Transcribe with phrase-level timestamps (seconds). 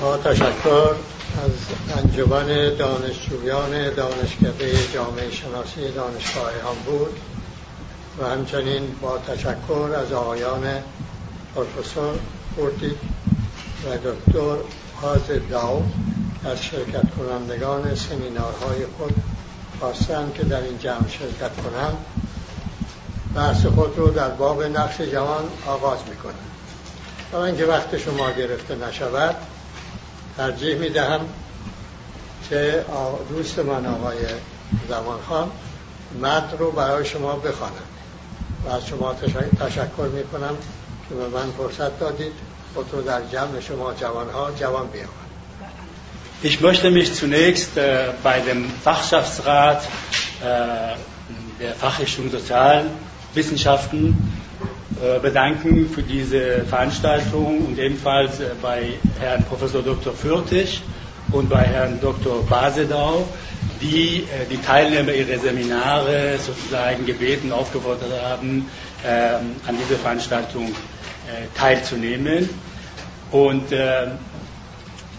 [0.00, 0.94] با تشکر
[1.44, 6.52] از انجمن دانشجویان دانشکده جامعه شناسی دانشگاه
[6.86, 7.20] بود
[8.18, 10.62] و همچنین با تشکر از آقایان
[11.54, 12.18] پروفسور
[12.56, 12.90] پورتی
[13.84, 14.56] و دکتر
[15.02, 15.82] آز داو
[16.44, 19.14] از شرکت کنندگان سمینارهای خود
[19.80, 21.96] خواستند که در این جمع شرکت کنند.
[23.34, 26.34] بحث خود رو در باب نقش جوان آغاز می‌کنم.
[27.32, 29.36] برای اینکه وقت شما گرفته نشود
[30.38, 31.20] ترجیح می‌دهم
[32.50, 32.84] که
[33.30, 34.16] دوست من آقای
[34.88, 35.50] زمان خان
[36.22, 37.74] مد رو برای شما بخوانم.
[38.66, 39.14] و از شما
[39.60, 40.56] تشکر می‌کنم
[41.08, 42.32] که به من فرصت دادید
[42.74, 45.28] خود رو در جمع شما جوانها جوان بیاورد
[46.42, 50.94] Ich möchte mich zunächst äh, bei dem Fachschaftsrat äh,
[51.60, 54.37] der Fachrichtung Sozialwissenschaften äh,
[55.22, 60.12] bedanken für diese Veranstaltung und ebenfalls äh, bei Herrn Professor Dr.
[60.12, 60.82] Fürtig
[61.32, 62.42] und bei Herrn Dr.
[62.46, 63.26] Basedau,
[63.80, 68.68] die äh, die Teilnehmer ihrer Seminare sozusagen gebeten, aufgefordert haben,
[69.06, 70.74] ähm, an dieser Veranstaltung
[71.54, 72.48] teilzunehmen.
[73.30, 73.64] Und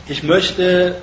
[0.07, 0.95] ich möchte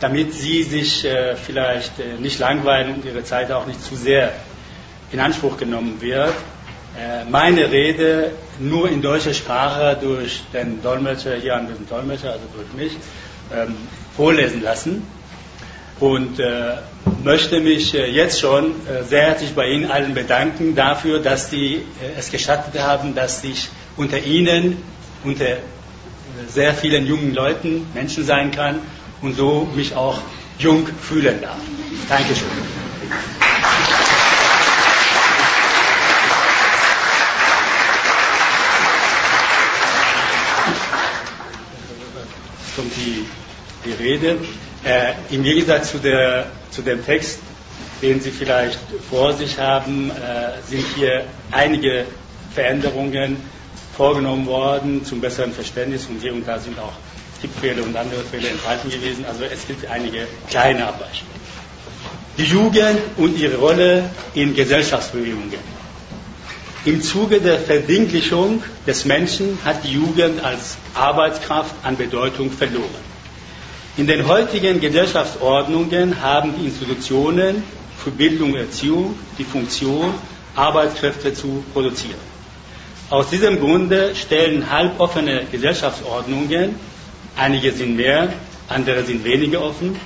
[0.00, 4.32] damit Sie sich äh, vielleicht äh, nicht langweilen und Ihre Zeit auch nicht zu sehr
[5.12, 6.55] in Anspruch genommen wird, äh,
[7.30, 12.72] meine Rede nur in deutscher Sprache durch den Dolmetscher, hier an diesem Dolmetscher, also durch
[12.72, 12.96] mich,
[13.54, 13.74] ähm,
[14.16, 15.06] vorlesen lassen
[16.00, 16.76] und äh,
[17.22, 21.82] möchte mich äh, jetzt schon äh, sehr herzlich bei Ihnen allen bedanken dafür, dass Sie
[22.18, 24.82] es gestattet haben, dass ich unter Ihnen,
[25.24, 25.58] unter
[26.48, 28.80] sehr vielen jungen Leuten Menschen sein kann
[29.22, 30.18] und so mich auch
[30.58, 31.56] jung fühlen darf.
[32.08, 32.46] Dankeschön.
[42.76, 43.26] kommt die,
[44.06, 44.38] die Rede.
[44.84, 47.40] Äh, Im Gegensatz zu, der, zu dem Text,
[48.02, 48.78] den Sie vielleicht
[49.10, 52.04] vor sich haben, äh, sind hier einige
[52.54, 53.36] Veränderungen
[53.96, 56.92] vorgenommen worden zum besseren Verständnis und hier und da sind auch
[57.40, 59.24] Tippfehler und andere Fehler enthalten gewesen.
[59.26, 61.34] Also es gibt einige kleine Abweichungen.
[62.38, 65.76] Die Jugend und ihre Rolle in Gesellschaftsbewegungen.
[66.84, 73.15] Im Zuge der Verdinglichung des Menschen hat die Jugend als Arbeitskraft an Bedeutung verloren.
[73.98, 77.62] In den heutigen Gesellschaftsordnungen haben die Institutionen
[77.96, 80.12] für Bildung und Erziehung die Funktion,
[80.54, 82.20] Arbeitskräfte zu produzieren.
[83.08, 86.74] Aus diesem Grunde stellen halboffene Gesellschaftsordnungen
[87.38, 88.32] Einige sind mehr,
[88.68, 89.98] andere sind weniger offen.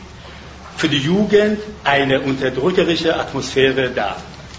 [0.76, 4.16] Für die Jugend eine unterdrückerische Atmosphäre dar.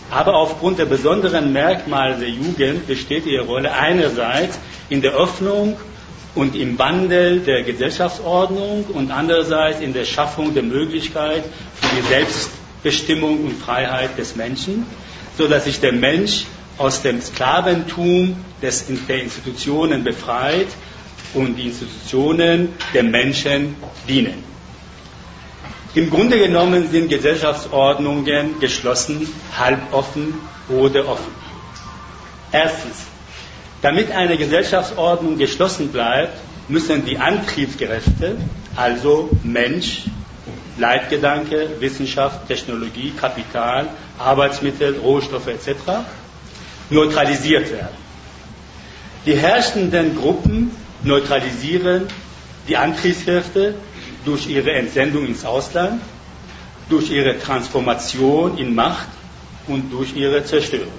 [0.10, 4.58] Aber aufgrund der besonderen Merkmale der Jugend besteht ihre Rolle einerseits
[4.90, 5.78] in der Öffnung
[6.36, 11.44] und im Wandel der Gesellschaftsordnung und andererseits in der Schaffung der Möglichkeit
[11.76, 14.86] für die Selbstbestimmung und Freiheit des Menschen,
[15.38, 16.46] sodass sich der Mensch
[16.78, 20.68] aus dem Sklaventum des, der Institutionen befreit
[21.34, 23.76] und die Institutionen dem Menschen
[24.08, 24.44] dienen.
[25.94, 29.28] Im Grunde genommen sind Gesellschaftsordnungen geschlossen,
[29.58, 30.36] halboffen
[30.70, 31.34] oder offen.
[32.54, 33.11] Erstens,
[33.82, 36.38] damit eine Gesellschaftsordnung geschlossen bleibt,
[36.68, 38.38] müssen die Antriebskräfte,
[38.76, 40.04] also Mensch,
[40.78, 43.88] Leitgedanke, Wissenschaft, Technologie, Kapital,
[44.18, 45.76] Arbeitsmittel, Rohstoffe etc.
[46.90, 47.96] neutralisiert werden.
[49.26, 50.72] Die herrschenden Gruppen
[51.04, 52.08] neutralisieren
[52.68, 53.76] die Antriebskräfte
[54.26, 56.02] durch ihre Entsendung ins Ausland,
[56.90, 59.08] durch ihre Transformation in Macht
[59.68, 60.92] und durch ihre Zerstörung.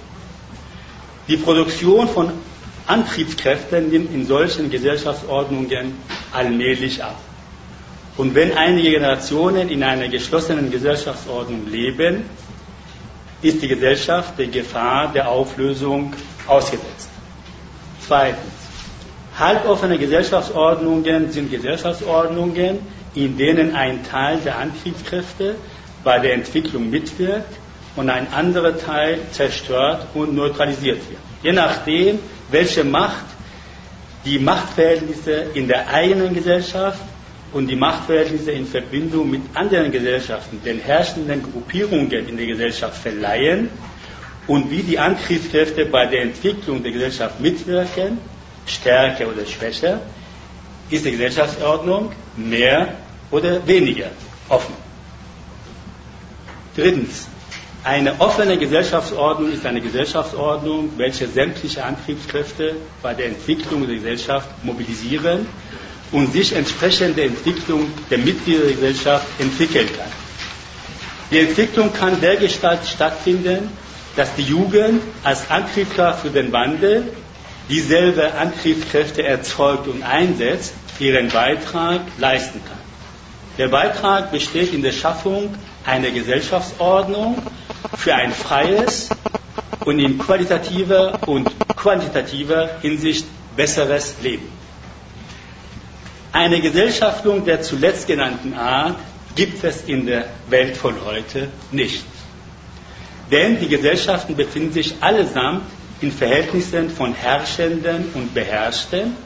[1.28, 2.32] Die Produktion von
[2.86, 5.94] Antriebskräften nimmt in solchen Gesellschaftsordnungen
[6.32, 7.16] allmählich ab.
[8.16, 12.24] Und wenn einige Generationen in einer geschlossenen Gesellschaftsordnung leben,
[13.40, 16.12] ist die Gesellschaft der Gefahr der Auflösung
[16.46, 17.08] ausgesetzt.
[18.06, 18.52] Zweitens.
[19.38, 22.80] Halboffene Gesellschaftsordnungen sind Gesellschaftsordnungen,
[23.14, 25.54] in denen ein Teil der Antriebskräfte
[26.04, 27.54] bei der Entwicklung mitwirkt
[27.96, 31.20] und ein anderer Teil zerstört und neutralisiert wird.
[31.42, 32.18] Je nachdem,
[32.52, 33.24] welche Macht
[34.24, 37.00] die Machtverhältnisse in der eigenen Gesellschaft
[37.52, 43.68] und die Machtverhältnisse in Verbindung mit anderen Gesellschaften den herrschenden Gruppierungen in der Gesellschaft verleihen
[44.46, 48.18] und wie die Antriebskräfte bei der Entwicklung der Gesellschaft mitwirken,
[48.66, 50.00] stärker oder schwächer,
[50.90, 52.94] ist die Gesellschaftsordnung mehr
[53.30, 54.10] oder weniger
[54.48, 54.74] offen.
[56.76, 57.28] Drittens,
[57.84, 65.46] eine offene Gesellschaftsordnung ist eine Gesellschaftsordnung, welche sämtliche Antriebskräfte bei der Entwicklung der Gesellschaft mobilisieren
[66.12, 70.12] und sich entsprechende Entwicklung der Mitgliedergesellschaft entwickeln kann.
[71.30, 73.70] Die Entwicklung kann dergestalt stattfinden,
[74.14, 77.04] dass die Jugend als Antriebskraft für den Wandel
[77.68, 82.78] dieselbe Antriebskräfte erzeugt und einsetzt, ihren Beitrag leisten kann.
[83.58, 87.38] Der Beitrag besteht in der Schaffung einer Gesellschaftsordnung
[87.96, 89.10] für ein freies
[89.84, 93.26] und in qualitativer und quantitativer Hinsicht
[93.56, 94.48] besseres Leben.
[96.32, 98.96] Eine Gesellschaftung der zuletzt genannten Art
[99.34, 102.04] gibt es in der Welt von heute nicht.
[103.30, 105.62] Denn die Gesellschaften befinden sich allesamt
[106.00, 109.16] in Verhältnissen von Herrschenden und Beherrschten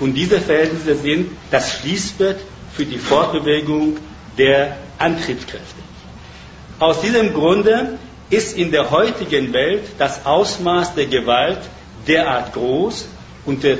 [0.00, 2.38] und diese Verhältnisse sind das Schließbett
[2.72, 3.96] für die Fortbewegung
[4.36, 5.93] der Antriebskräfte.
[6.84, 7.98] Aus diesem Grunde
[8.28, 11.60] ist in der heutigen Welt das Ausmaß der Gewalt
[12.06, 13.08] derart groß
[13.46, 13.78] und, der,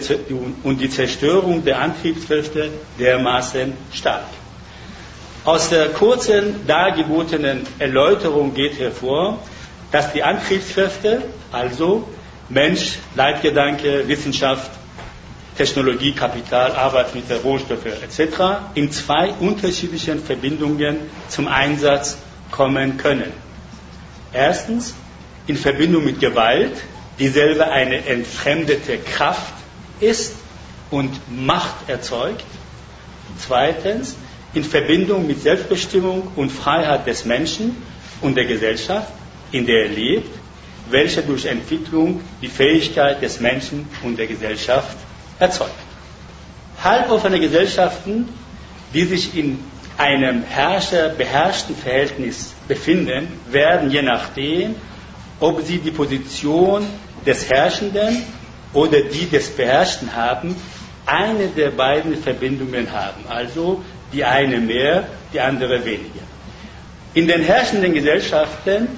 [0.62, 4.24] und die Zerstörung der Antriebskräfte dermaßen stark.
[5.44, 9.38] Aus der kurzen dargebotenen Erläuterung geht hervor,
[9.92, 12.08] dass die Antriebskräfte, also
[12.48, 14.70] Mensch, Leitgedanke, Wissenschaft,
[15.58, 18.72] Technologie, Kapital, Arbeitsmittel, Rohstoffe etc.
[18.72, 20.96] in zwei unterschiedlichen Verbindungen
[21.28, 22.16] zum Einsatz
[22.54, 23.32] kommen können.
[24.32, 24.94] Erstens
[25.48, 26.76] in Verbindung mit Gewalt,
[27.18, 29.54] die selber eine entfremdete Kraft
[29.98, 30.36] ist
[30.92, 31.10] und
[31.46, 32.44] Macht erzeugt.
[33.38, 34.14] Zweitens
[34.54, 37.76] in Verbindung mit Selbstbestimmung und Freiheit des Menschen
[38.20, 39.12] und der Gesellschaft,
[39.50, 40.38] in der er lebt,
[40.90, 44.96] welche durch Entwicklung die Fähigkeit des Menschen und der Gesellschaft
[45.40, 45.72] erzeugt.
[46.82, 48.28] Halboffene Gesellschaften,
[48.92, 49.58] die sich in
[49.96, 54.74] einem herrscher-beherrschten Verhältnis befinden, werden je nachdem,
[55.40, 56.86] ob sie die Position
[57.24, 58.24] des Herrschenden
[58.72, 60.56] oder die des Beherrschten haben,
[61.06, 63.24] eine der beiden Verbindungen haben.
[63.28, 63.82] Also
[64.12, 66.24] die eine mehr, die andere weniger.
[67.14, 68.88] In den herrschenden Gesellschaften,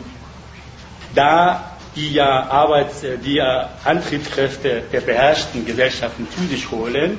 [1.15, 7.19] da die ja, Arbeits-, die ja Antriebskräfte der beherrschten Gesellschaften zu sich holen,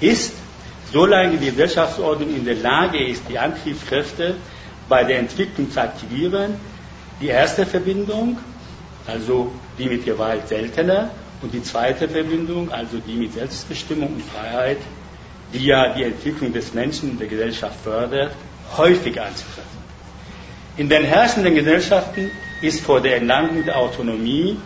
[0.00, 0.34] ist,
[0.94, 4.36] solange die Gesellschaftsordnung in der Lage ist, die Antriebskräfte
[4.88, 6.54] bei der Entwicklung zu aktivieren,
[7.20, 8.38] die erste Verbindung,
[9.04, 11.10] also die mit Gewalt seltener,
[11.42, 14.78] und die zweite Verbindung, also die mit Selbstbestimmung und Freiheit,
[15.52, 18.30] die ja die Entwicklung des Menschen in der Gesellschaft fördert,
[18.76, 19.84] häufig anzutreffen.
[20.76, 22.30] In den herrschenden Gesellschaften
[22.62, 24.56] ist vor der Erlangung der Autonomie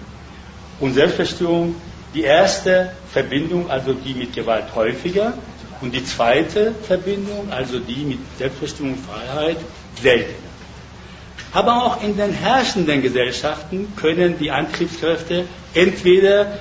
[0.79, 1.75] und Selbstbestimmung
[2.15, 5.33] die erste Verbindung, also die mit Gewalt häufiger,
[5.81, 9.59] und die zweite Verbindung, also die mit Selbstbestimmung und Freiheit,
[10.01, 10.49] seltener.
[11.53, 16.59] Aber auch in den herrschenden Gesellschaften können die Antriebskräfte entweder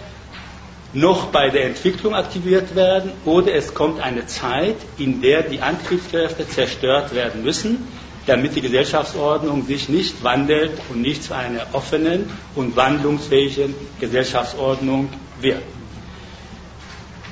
[0.93, 6.47] noch bei der Entwicklung aktiviert werden oder es kommt eine Zeit, in der die Antriebskräfte
[6.47, 7.87] zerstört werden müssen,
[8.25, 15.09] damit die Gesellschaftsordnung sich nicht wandelt und nicht zu einer offenen und wandlungsfähigen Gesellschaftsordnung
[15.41, 15.61] wird.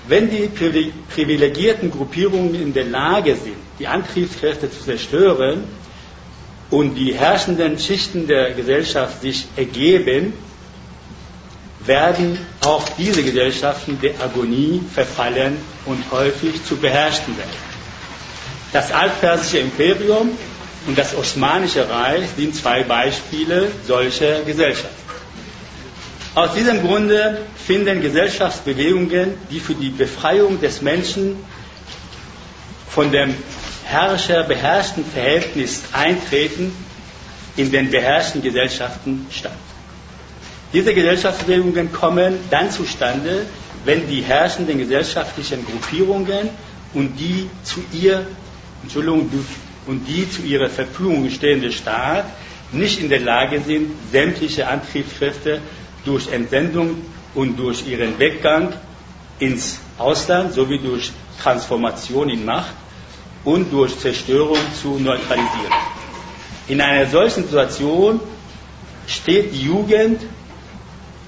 [0.07, 5.63] Wenn die privilegierten Gruppierungen in der Lage sind, die Antriebskräfte zu zerstören
[6.69, 10.34] und die herrschenden Schichten der Gesellschaft sich ergeben,
[11.86, 17.75] werden auch diese Gesellschaften der Agonie verfallen und häufig zu beherrschten werden.
[18.74, 20.32] Das altpersische Imperium
[20.88, 25.04] und das Osmanische Reich sind zwei Beispiele solcher Gesellschaften.
[26.36, 31.38] Aus diesem Grunde finden Gesellschaftsbewegungen, die für die Befreiung des Menschen
[32.89, 33.34] von dem
[33.86, 36.74] herrscher-beherrschten Verhältnis eintreten,
[37.56, 39.54] in den beherrschten Gesellschaften statt.
[40.74, 43.46] Diese Gesellschaftsbewegungen kommen dann zustande,
[43.86, 46.50] wenn die herrschenden gesellschaftlichen Gruppierungen
[46.94, 48.27] und die zu ihr,
[48.84, 49.30] Entschuldigung,
[49.88, 52.25] und die zu ihrer Verfügung stehende Staat
[52.74, 55.62] nicht in der Lage sind, sämtliche Antriebskräfte
[56.05, 57.01] durch Entsendung
[57.33, 58.74] und durch ihren Weggang
[59.39, 62.74] ins Ausland sowie durch Transformation in Macht
[63.43, 65.74] und durch Zerstörung zu neutralisieren.
[66.67, 68.19] In einer solchen Situation
[69.07, 70.21] steht die Jugend,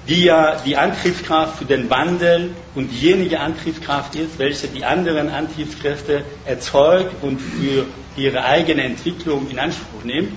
[0.08, 6.24] die ja die Antriebskraft für den Wandel und diejenige Antriebskraft ist, welche die anderen Antriebskräfte
[6.46, 7.84] erzeugt und für
[8.16, 10.32] ihre eigene Entwicklung in Anspruch nimmt,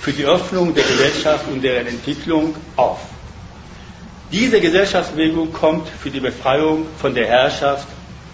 [0.00, 3.00] für die Öffnung der Gesellschaft und deren Entwicklung auf.
[4.30, 7.88] Diese Gesellschaftsbewegung kommt für die Befreiung von der Herrschaft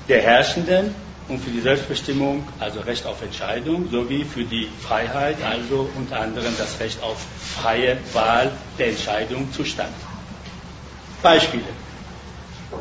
[0.08, 0.92] der Herrschenden
[1.28, 6.52] und für die Selbstbestimmung, also Recht auf Entscheidung, sowie für die Freiheit, also unter anderem
[6.58, 7.16] das Recht auf
[7.62, 9.94] freie Wahl der Entscheidung zustande.
[11.22, 11.62] Beispiele.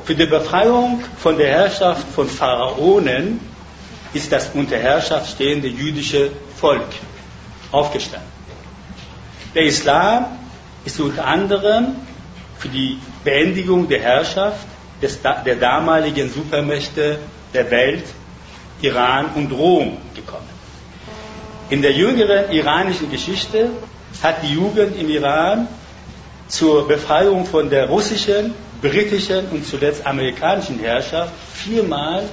[0.06, 3.40] Für die Befreiung von der Herrschaft von Pharaonen
[4.14, 6.88] ist das unter Herrschaft stehende jüdische Volk
[7.72, 8.28] aufgestanden.
[9.54, 10.26] Der Islam
[10.84, 11.96] ist unter anderem
[12.64, 14.66] für die Beendigung der Herrschaft
[15.02, 17.20] des, der damaligen Supermächte
[17.54, 18.06] der Welt,
[18.82, 20.48] Iran und Rom, gekommen.
[21.70, 23.70] In der jüngeren iranischen Geschichte
[24.22, 25.68] hat die Jugend im Iran
[26.48, 32.24] zur Befreiung von der russischen, britischen und zuletzt amerikanischen Herrschaft viermal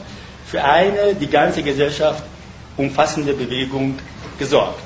[0.46, 2.22] für eine die ganze Gesellschaft
[2.76, 3.98] umfassende Bewegung
[4.38, 4.78] gesorgt.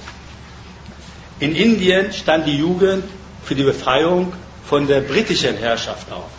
[1.38, 3.04] In Indien stand die Jugend
[3.42, 4.32] für die Befreiung
[4.66, 6.30] von der britischen Herrschaft auf.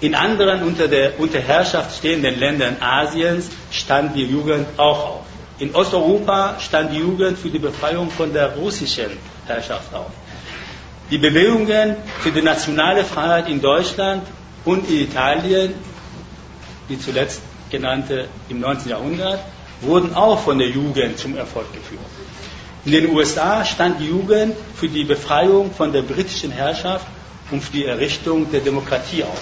[0.00, 5.26] In anderen unter der unter Herrschaft stehenden Ländern Asiens stand die Jugend auch auf.
[5.58, 9.10] In Osteuropa stand die Jugend für die Befreiung von der russischen
[9.46, 10.10] Herrschaft auf.
[11.10, 14.22] Die Bewegungen für die nationale Freiheit in Deutschland
[14.64, 15.74] und in Italien,
[16.88, 18.90] die zuletzt genannte im 19.
[18.90, 19.40] Jahrhundert,
[19.82, 22.00] wurden auch von der Jugend zum Erfolg geführt.
[22.84, 27.06] In den USA stand die Jugend für die Befreiung von der britischen Herrschaft
[27.50, 29.40] und für die Errichtung der Demokratie auf.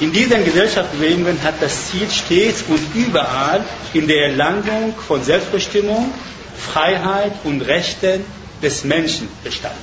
[0.00, 3.62] In diesen Gesellschaftsbewegungen hat das Ziel stets und überall
[3.92, 6.10] in der Erlangung von Selbstbestimmung,
[6.56, 8.24] Freiheit und Rechten
[8.62, 9.78] des Menschen bestanden.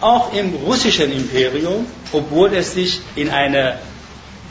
[0.00, 3.78] Auch im russischen Imperium, obwohl es sich in einer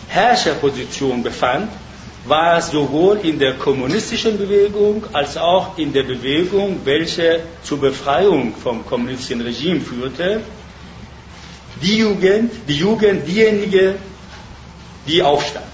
[0.09, 1.69] Herrscherposition befand,
[2.25, 8.55] war es sowohl in der kommunistischen Bewegung als auch in der Bewegung, welche zur Befreiung
[8.55, 10.41] vom kommunistischen Regime führte,
[11.81, 13.95] die Jugend, die Jugend diejenige,
[15.07, 15.65] die aufstand.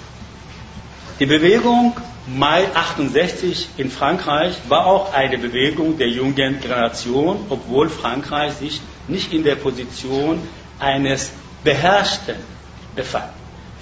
[1.20, 1.94] Die Bewegung
[2.28, 9.32] Mai 68 in Frankreich war auch eine Bewegung der jungen Generation, obwohl Frankreich sich nicht
[9.34, 10.42] in der Position
[10.78, 11.32] eines
[11.64, 12.36] Beherrschten
[12.96, 13.32] befand.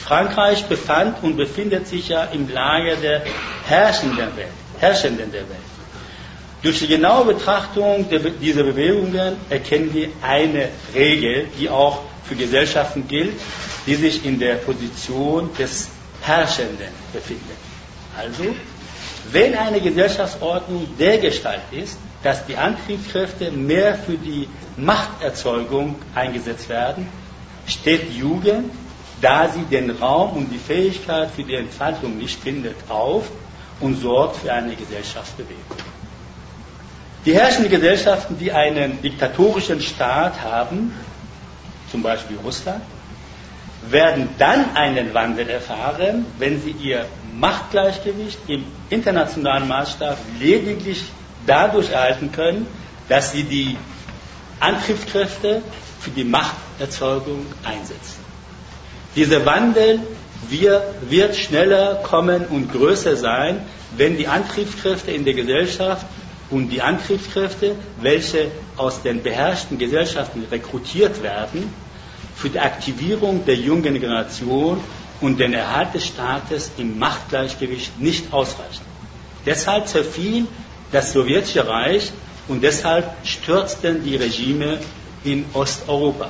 [0.06, 3.24] Frankreich befand und befindet sich ja im Lager der
[3.66, 4.50] Herrschenden Welt.
[4.80, 5.66] Herrschenden der Welt.
[6.62, 8.08] Durch die genaue Betrachtung
[8.42, 13.34] dieser Bewegungen erkennen wir eine Regel, die auch für Gesellschaften gilt,
[13.88, 15.90] die sich in der Position des
[16.22, 17.56] Herrschenden befinden.
[18.18, 18.44] Also,
[19.32, 24.48] wenn eine Gesellschaftsordnung dergestalt ist, dass die Antriebskräfte mehr für die
[24.78, 27.08] Machterzeugung eingesetzt werden,
[27.68, 28.72] steht Jugend
[29.26, 33.32] da sie den Raum und die Fähigkeit für die Entfaltung nicht findet, auf
[33.80, 35.64] und sorgt für eine Gesellschaftsbewegung.
[37.26, 40.94] Die herrschenden Gesellschaften, die einen diktatorischen Staat haben,
[41.90, 42.84] zum Beispiel Russland,
[43.90, 51.04] werden dann einen Wandel erfahren, wenn sie ihr Machtgleichgewicht im internationalen Maßstab lediglich
[51.48, 52.68] dadurch erhalten können,
[53.10, 53.76] dass sie die
[54.60, 55.64] Antriebskräfte
[56.00, 58.25] für die Machterzeugung einsetzen.
[59.16, 60.02] Dieser Wandel
[60.50, 63.62] wird schneller kommen und größer sein,
[63.96, 66.06] wenn die Antriebskräfte in der Gesellschaft
[66.50, 71.74] und die Antriebskräfte, welche aus den beherrschten Gesellschaften rekrutiert werden,
[72.36, 74.82] für die Aktivierung der jungen Generation
[75.22, 78.84] und den Erhalt des Staates im Machtgleichgewicht nicht ausreichen.
[79.46, 80.48] Deshalb zerfiel
[80.92, 82.12] das sowjetische Reich
[82.48, 84.80] und deshalb stürzten die Regime
[85.24, 86.30] in Osteuropa.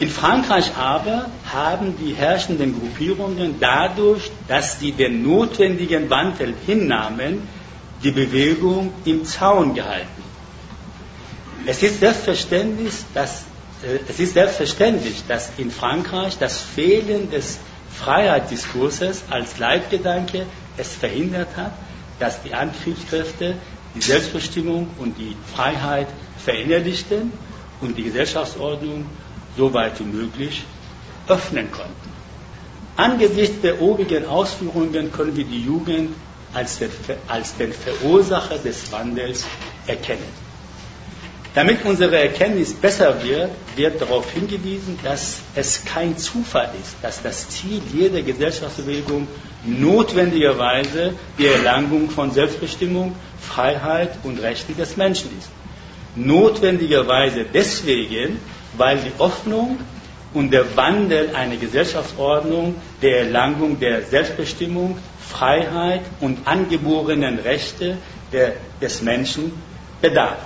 [0.00, 7.46] In Frankreich aber haben die herrschenden Gruppierungen dadurch, dass sie den notwendigen Wandel hinnahmen,
[8.02, 10.24] die Bewegung im Zaun gehalten.
[11.66, 13.44] Es ist selbstverständlich, dass,
[13.82, 17.58] äh, es ist selbstverständlich, dass in Frankreich das Fehlen des
[17.90, 20.44] Freiheitsdiskurses als Leitgedanke
[20.76, 21.72] es verhindert hat,
[22.18, 23.54] dass die Antriebskräfte
[23.94, 26.08] die Selbstbestimmung und die Freiheit
[26.44, 27.32] verinnerlichten
[27.80, 29.06] und die Gesellschaftsordnung
[29.56, 30.64] so weit wie möglich
[31.28, 32.12] öffnen konnten.
[32.96, 36.14] Angesichts der obigen Ausführungen können wir die Jugend
[36.52, 36.90] als den,
[37.26, 39.44] als den Verursacher des Wandels
[39.86, 40.44] erkennen.
[41.54, 47.48] Damit unsere Erkenntnis besser wird, wird darauf hingewiesen, dass es kein Zufall ist, dass das
[47.48, 49.28] Ziel jeder Gesellschaftsbewegung
[49.64, 55.48] notwendigerweise die Erlangung von Selbstbestimmung, Freiheit und Rechten des Menschen ist.
[56.16, 58.38] Notwendigerweise deswegen,
[58.76, 59.78] weil die Öffnung
[60.32, 67.98] und der Wandel einer Gesellschaftsordnung der Erlangung der Selbstbestimmung, Freiheit und angeborenen Rechte
[68.32, 69.52] der, des Menschen
[70.00, 70.38] bedarf.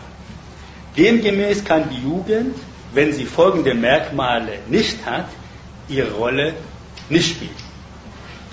[0.97, 2.57] Demgemäß kann die Jugend,
[2.93, 5.29] wenn sie folgende Merkmale nicht hat,
[5.89, 6.55] ihre Rolle
[7.09, 7.69] nicht spielen.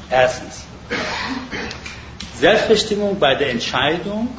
[0.09, 0.65] Erstens,
[2.37, 4.29] Selbstbestimmung bei der Entscheidung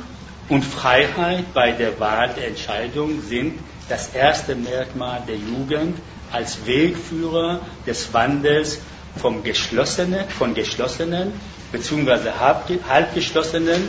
[0.48, 5.98] und Freiheit bei der Wahl der Entscheidung sind das erste Merkmal der Jugend
[6.32, 8.78] als Wegführer des Wandels
[9.20, 11.32] vom geschlossenen, von geschlossenen
[11.72, 12.30] bzw.
[12.88, 13.88] halbgeschlossenen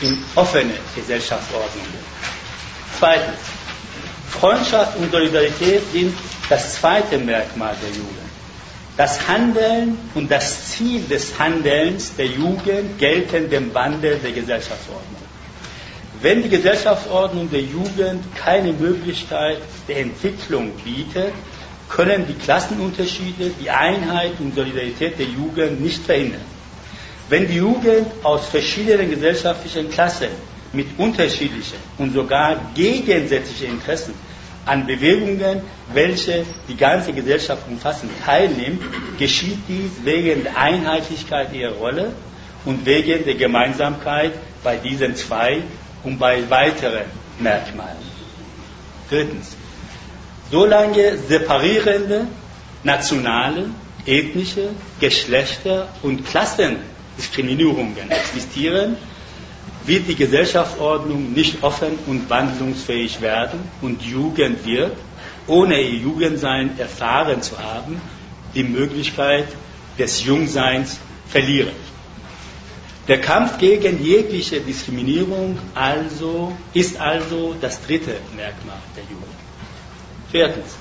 [0.00, 2.14] in offene Gesellschaftsordnungen.
[2.98, 3.38] Zweitens,
[4.30, 6.16] Freundschaft und Solidarität sind
[6.48, 8.18] das zweite Merkmal der Jugend.
[8.96, 15.23] Das Handeln und das Ziel des Handelns der Jugend gelten dem Wandel der Gesellschaftsordnung.
[16.24, 21.34] Wenn die Gesellschaftsordnung der Jugend keine Möglichkeit der Entwicklung bietet,
[21.90, 26.40] können die Klassenunterschiede die Einheit und Solidarität der Jugend nicht verhindern.
[27.28, 30.28] Wenn die Jugend aus verschiedenen gesellschaftlichen Klassen
[30.72, 34.14] mit unterschiedlichen und sogar gegensätzlichen Interessen
[34.64, 35.60] an Bewegungen,
[35.92, 38.80] welche die ganze Gesellschaft umfassen, teilnimmt,
[39.18, 42.14] geschieht dies wegen der Einheitlichkeit ihrer Rolle
[42.64, 45.62] und wegen der Gemeinsamkeit bei diesen zwei
[46.04, 47.06] und bei weiteren
[47.38, 47.96] Merkmalen.
[49.08, 49.56] Drittens,
[50.50, 52.26] solange separierende
[52.82, 53.70] nationale,
[54.06, 54.70] ethnische,
[55.00, 58.96] Geschlechter und Klassendiskriminierungen existieren,
[59.86, 64.96] wird die Gesellschaftsordnung nicht offen und wandlungsfähig werden und Jugend wird,
[65.46, 68.00] ohne ihr Jugendsein erfahren zu haben,
[68.54, 69.46] die Möglichkeit
[69.98, 71.74] des Jungseins verlieren.
[73.06, 79.34] Der Kampf gegen jegliche Diskriminierung also, ist also das dritte Merkmal der Jugend.
[80.30, 80.76] Viertens.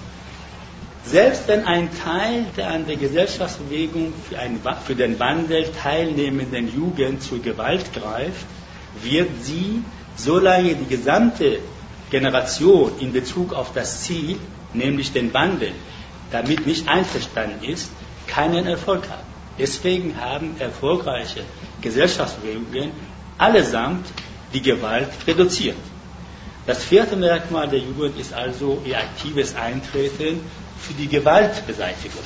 [1.05, 7.21] Selbst wenn ein Teil der an der Gesellschaftsbewegung für, ein, für den Wandel teilnehmenden Jugend
[7.21, 8.45] zur Gewalt greift,
[9.01, 9.83] wird sie,
[10.15, 11.59] solange die gesamte
[12.09, 14.37] Generation in Bezug auf das Ziel,
[14.73, 15.73] nämlich den Wandel,
[16.31, 17.91] damit nicht einverstanden ist,
[18.27, 19.27] keinen Erfolg haben.
[19.59, 21.41] Deswegen haben erfolgreiche
[21.83, 22.91] Gesellschaftsbewegungen
[23.37, 24.07] allesamt
[24.53, 25.77] die Gewalt reduziert.
[26.65, 30.39] Das vierte Merkmal der Jugend ist also ihr aktives Eintreten
[30.79, 32.23] für die Gewaltbeseitigung.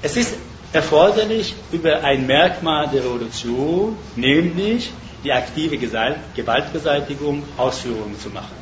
[0.00, 0.34] Es ist
[0.72, 4.92] erforderlich, über ein Merkmal der Revolution, nämlich
[5.24, 8.56] die aktive Gewaltbeseitigung, Ausführungen zu machen.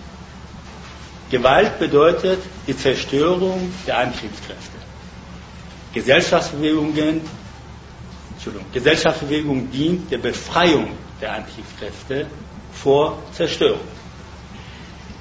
[1.30, 4.78] Gewalt bedeutet die Zerstörung der Antriebskräfte.
[5.92, 7.20] Gesellschaftsbewegungen,
[8.46, 12.26] Entschuldigung, Gesellschaftsbewegung dient der Befreiung der Antriebskräfte
[12.72, 13.80] vor Zerstörung.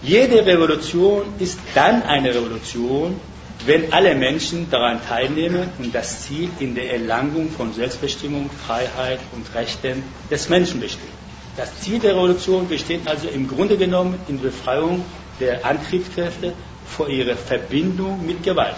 [0.04, 3.20] Jede Revolution ist dann eine Revolution,
[3.66, 9.56] wenn alle Menschen daran teilnehmen und das Ziel in der Erlangung von Selbstbestimmung, Freiheit und
[9.56, 11.10] Rechten des Menschen besteht.
[11.58, 15.04] Das Ziel der Revolution besteht also im Grunde genommen in Befreiung
[15.40, 16.54] der Antriebskräfte
[16.86, 18.76] vor ihrer Verbindung mit Gewalt.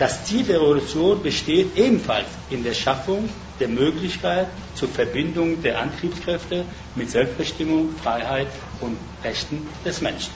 [0.00, 3.28] Das Ziel der Revolution besteht ebenfalls in der Schaffung
[3.60, 8.46] der Möglichkeit zur Verbindung der Antriebskräfte mit Selbstbestimmung, Freiheit
[8.80, 10.32] und Rechten des Menschen.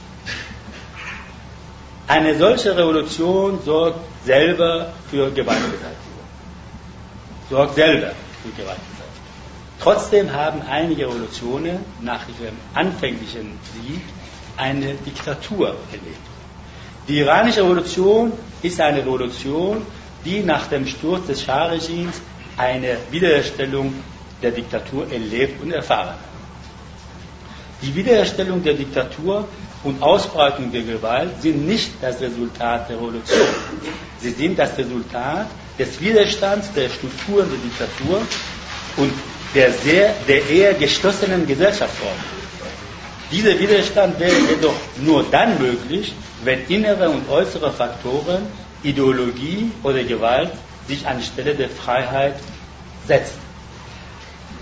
[2.07, 5.95] Eine solche Revolution sorgt selber für Gewaltbeseitigung.
[7.49, 8.85] Sorgt selber für Gewaltbeseitigung.
[9.81, 14.03] Trotzdem haben einige Revolutionen nach ihrem anfänglichen Sieg
[14.59, 16.27] eine Diktatur erlebt.
[17.09, 18.33] Die iranische Revolution
[18.65, 19.83] ist eine Revolution,
[20.25, 22.21] die nach dem Sturz des Schah-Regimes
[22.57, 23.93] eine Wiederherstellung
[24.43, 26.19] der Diktatur erlebt und erfahren hat.
[27.83, 29.47] Die Wiederherstellung der Diktatur
[29.83, 33.47] und Ausbreitung der Gewalt sind nicht das Resultat der Revolution.
[34.19, 35.49] Sie sind das Resultat
[35.79, 38.23] des Widerstands der Strukturen der Diktatur
[38.97, 39.13] und
[39.55, 42.25] der, sehr, der eher geschlossenen Gesellschaftsordnung.
[43.31, 48.43] Dieser Widerstand wäre jedoch nur dann möglich, wenn innere und äußere Faktoren,
[48.83, 50.51] Ideologie oder Gewalt
[50.87, 52.37] sich anstelle der Freiheit
[53.07, 53.39] setzen.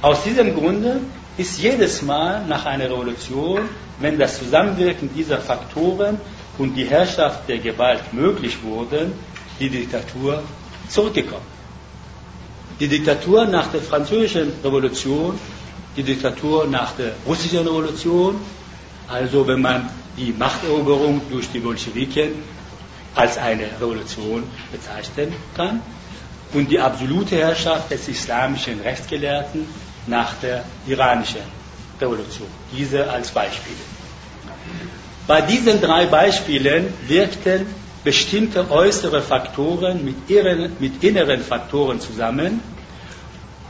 [0.01, 1.01] Aus diesem Grunde
[1.37, 3.63] ist jedes Mal nach einer Revolution,
[3.99, 6.21] wenn das Zusammenwirken dieser Faktoren
[6.59, 9.13] und die Herrschaft der Gewalt möglich wurden,
[9.59, 10.43] die Diktatur
[10.89, 11.47] zurückgekommen.
[12.81, 15.39] Die Diktatur nach der französischen Revolution,
[15.97, 18.37] die Diktatur nach der russischen Revolution,
[19.09, 22.31] also wenn man die Machteroberung durch die Bolschewiken
[23.15, 25.81] als eine Revolution bezeichnen kann,
[26.53, 29.67] und die absolute Herrschaft des islamischen Rechtsgelehrten
[30.07, 31.41] nach der iranischen
[32.01, 32.49] Revolution.
[32.77, 33.77] Diese als Beispiele.
[35.27, 37.67] Bei diesen drei Beispielen wirkten
[38.05, 42.61] bestimmte äußere Faktoren mit, ihren, mit inneren Faktoren zusammen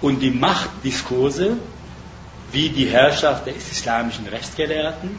[0.00, 1.56] und die Machtdiskurse
[2.50, 5.10] wie die Herrschaft des islamischen Rechtsgelehrten,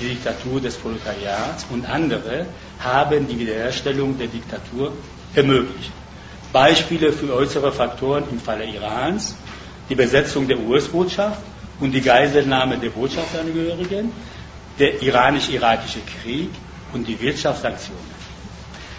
[0.00, 2.46] die Diktatur des Proletariats und andere
[2.78, 4.92] haben die Wiederherstellung der Diktatur
[5.34, 5.92] ermöglicht.
[6.52, 9.36] Beispiele für äußere Faktoren im Falle Irans
[9.88, 11.42] die Besetzung der US-Botschaft
[11.80, 14.12] und die Geiselnahme der Botschaftsangehörigen,
[14.78, 16.50] der iranisch-irakische Krieg
[16.92, 18.20] und die Wirtschaftssanktionen.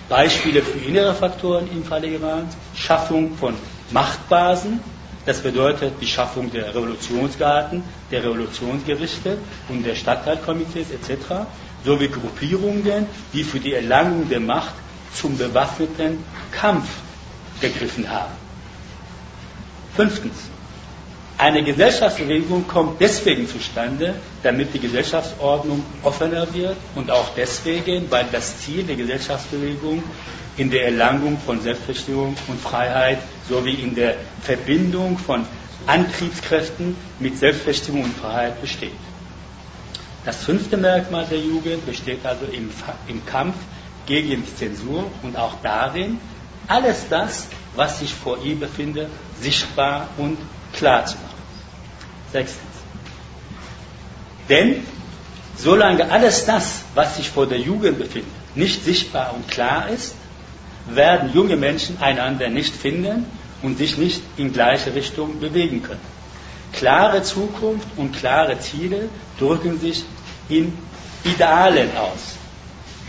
[0.10, 3.56] Beispiele für innere Faktoren im Falle Irans, Schaffung von
[3.92, 4.80] Machtbasen
[5.26, 9.38] Das bedeutet die Schaffung der Revolutionsgarten, der Revolutionsgerichte
[9.70, 11.46] und der Stadtteilkomitees etc.
[11.86, 14.74] sowie Gruppierungen, die für die Erlangung der Macht
[15.14, 16.90] zum bewaffneten Kampf
[17.60, 18.34] gegriffen haben.
[19.96, 20.36] Fünftens.
[21.38, 28.60] Eine Gesellschaftsbewegung kommt deswegen zustande, damit die Gesellschaftsordnung offener wird und auch deswegen, weil das
[28.60, 30.04] Ziel der Gesellschaftsbewegung
[30.58, 35.46] in der Erlangung von Selbstbestimmung und Freiheit sowie in der Verbindung von
[35.88, 38.92] Antriebskräften mit Selbstbestimmung und Freiheit besteht.
[40.26, 42.70] Das fünfte Merkmal der Jugend besteht also im,
[43.08, 43.56] im Kampf
[44.06, 46.20] gegen Zensur und auch darin,
[46.68, 49.10] alles das, was sich vor ihr befindet,
[49.40, 50.38] sichtbar und
[50.74, 51.28] klar zu machen.
[52.32, 52.62] Sechstens.
[54.48, 54.86] Denn
[55.58, 60.16] solange alles das, was sich vor der Jugend befindet, nicht sichtbar und klar ist,
[60.88, 63.26] werden junge Menschen einander nicht finden
[63.62, 66.00] und sich nicht in gleiche Richtung bewegen können.
[66.74, 70.04] Klare Zukunft und klare Ziele drücken sich
[70.50, 70.74] in
[71.24, 72.36] Idealen aus.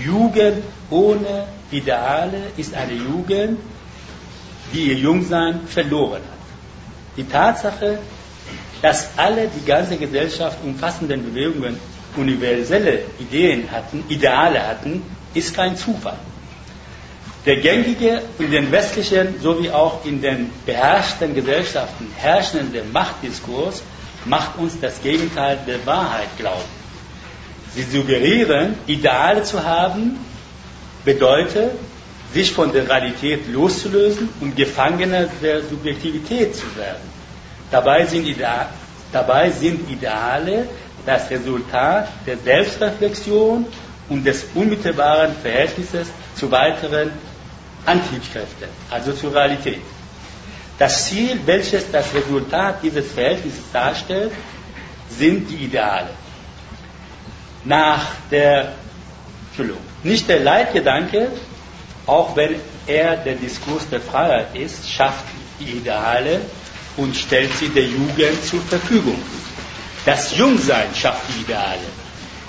[0.05, 3.59] Jugend ohne Ideale ist eine Jugend,
[4.73, 6.43] die ihr Jungsein verloren hat.
[7.17, 7.99] Die Tatsache,
[8.81, 11.79] dass alle die ganze Gesellschaft umfassenden Bewegungen
[12.17, 15.03] universelle Ideen hatten, Ideale hatten,
[15.35, 16.19] ist kein Zufall.
[17.45, 23.83] Der gängige in den westlichen sowie auch in den beherrschten Gesellschaften herrschende Machtdiskurs
[24.25, 26.71] macht uns das Gegenteil der Wahrheit glauben.
[27.75, 30.19] Sie suggerieren, Ideale zu haben,
[31.05, 31.73] bedeutet,
[32.33, 37.03] sich von der Realität loszulösen und Gefangener der Subjektivität zu werden.
[37.73, 38.69] Dabei sind, Ideale,
[39.11, 40.67] dabei sind Ideale
[41.05, 43.67] das Resultat der Selbstreflexion
[44.09, 47.11] und des unmittelbaren Verhältnisses zu weiteren
[47.87, 49.81] Antriebskräften, also zur Realität.
[50.79, 54.33] Das Ziel, welches das Resultat dieses Verhältnisses darstellt,
[55.09, 56.11] sind die Ideale.
[57.65, 58.73] Nach der,
[59.49, 61.31] Entschuldigung, nicht der Leitgedanke,
[62.07, 65.25] auch wenn er der Diskurs der Freiheit ist, schafft
[65.61, 66.41] die Ideale
[66.97, 69.21] und stellt sie der Jugend zur Verfügung.
[70.05, 71.79] Das Jungsein schafft die Ideale.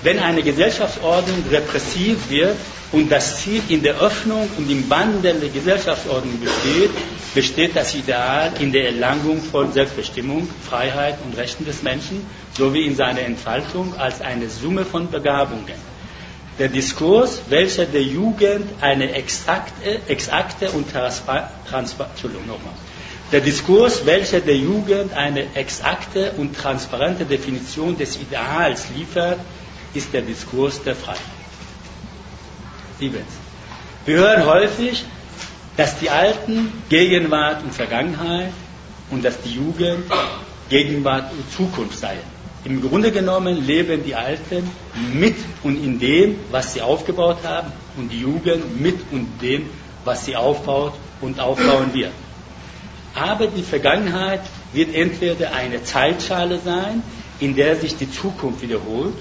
[0.02, 2.56] Wenn eine Gesellschaftsordnung repressiv wird
[2.94, 6.90] und das Ziel in der Öffnung und im Wandel der Gesellschaftsordnung besteht,
[7.34, 12.24] besteht das Ideal in der Erlangung von Selbstbestimmung, Freiheit und Rechten des Menschen
[12.56, 15.74] sowie in seiner Entfaltung als eine Summe von Begabungen.
[16.60, 21.48] Der Diskurs, welcher der Jugend eine exakte, exakte und transparente,
[23.32, 29.40] der Diskurs, welcher der Jugend eine exakte und transparente Definition des Ideals liefert,
[29.94, 31.33] ist der Diskurs der Freiheit.
[32.98, 33.26] Siebens.
[34.04, 35.04] Wir hören häufig,
[35.76, 38.52] dass die Alten Gegenwart und Vergangenheit
[39.10, 40.04] und dass die Jugend
[40.68, 42.34] Gegenwart und Zukunft seien.
[42.64, 44.70] Im Grunde genommen leben die Alten
[45.12, 49.68] mit und in dem, was sie aufgebaut haben, und die Jugend mit und dem,
[50.04, 52.12] was sie aufbaut und aufbauen wird.
[53.14, 54.40] Aber die Vergangenheit
[54.72, 57.02] wird entweder eine Zeitschale sein,
[57.38, 59.14] in der sich die Zukunft wiederholt,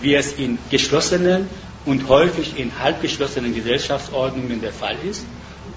[0.00, 1.48] wie es in geschlossenen
[1.86, 5.24] und häufig in halbgeschlossenen Gesellschaftsordnungen der Fall ist,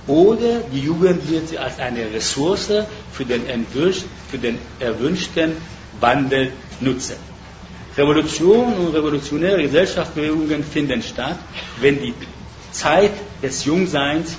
[0.08, 2.72] oder die Jugend wird sie als eine Ressource
[3.12, 3.42] für den,
[4.30, 5.58] für den erwünschten
[6.00, 7.16] Wandel nutzen.
[7.98, 11.38] Revolution und revolutionäre Gesellschaftsbewegungen finden statt,
[11.82, 12.14] wenn die
[12.72, 14.38] Zeit des Jungseins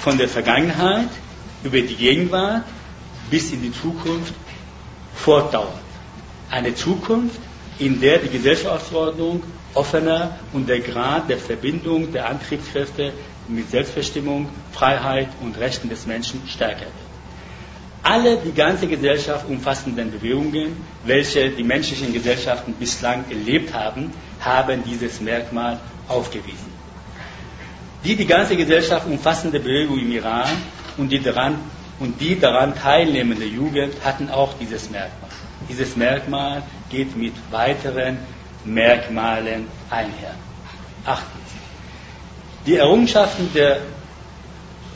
[0.00, 1.08] von der Vergangenheit
[1.64, 2.62] über die Gegenwart
[3.30, 4.32] bis in die Zukunft
[5.16, 5.82] fortdauert.
[6.50, 7.40] Eine Zukunft,
[7.78, 9.42] in der die Gesellschaftsordnung
[9.74, 13.12] offener und der Grad der Verbindung der Antriebskräfte
[13.48, 17.04] mit Selbstbestimmung, Freiheit und Rechten des Menschen stärker wird.
[18.02, 25.20] Alle die ganze Gesellschaft umfassenden Bewegungen, welche die menschlichen Gesellschaften bislang erlebt haben, haben dieses
[25.22, 26.70] Merkmal aufgewiesen.
[28.04, 30.50] Die die ganze Gesellschaft umfassende Bewegung im Iran
[30.98, 31.56] und die daran,
[31.98, 35.30] und die daran teilnehmende Jugend hatten auch dieses Merkmal.
[35.70, 38.18] Dieses Merkmal geht mit weiteren
[38.64, 40.34] Merkmalen einher.
[41.04, 41.44] Achtens.
[42.66, 43.78] Die Errungenschaften der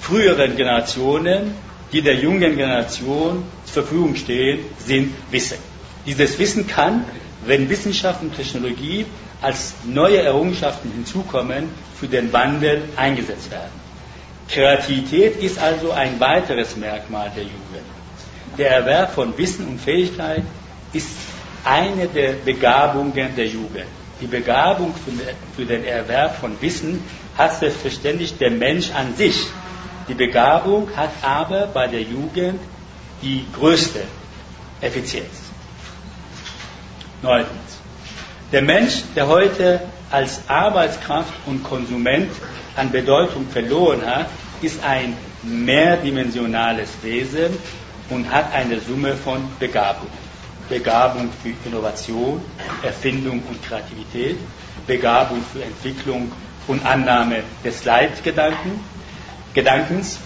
[0.00, 1.54] früheren Generationen,
[1.92, 5.58] die der jungen Generation zur Verfügung stehen, sind Wissen.
[6.06, 7.04] Dieses Wissen kann,
[7.44, 9.06] wenn Wissenschaft und Technologie
[9.40, 13.70] als neue Errungenschaften hinzukommen, für den Wandel eingesetzt werden.
[14.48, 17.86] Kreativität ist also ein weiteres Merkmal der Jugend.
[18.56, 20.42] Der Erwerb von Wissen und Fähigkeit
[20.92, 21.08] ist
[21.68, 23.86] eine der Begabungen der Jugend.
[24.20, 24.94] Die Begabung
[25.54, 27.04] für den Erwerb von Wissen
[27.36, 29.46] hat selbstverständlich der Mensch an sich.
[30.08, 32.58] Die Begabung hat aber bei der Jugend
[33.22, 34.00] die größte
[34.80, 35.26] Effizienz.
[37.22, 37.78] Neuntens.
[38.50, 42.30] Der Mensch, der heute als Arbeitskraft und Konsument
[42.76, 44.30] an Bedeutung verloren hat,
[44.62, 47.56] ist ein mehrdimensionales Wesen
[48.08, 50.27] und hat eine Summe von Begabungen.
[50.68, 52.40] Begabung für Innovation,
[52.82, 54.36] Erfindung und Kreativität,
[54.86, 56.30] Begabung für Entwicklung
[56.66, 60.18] und Annahme des Leitgedankens,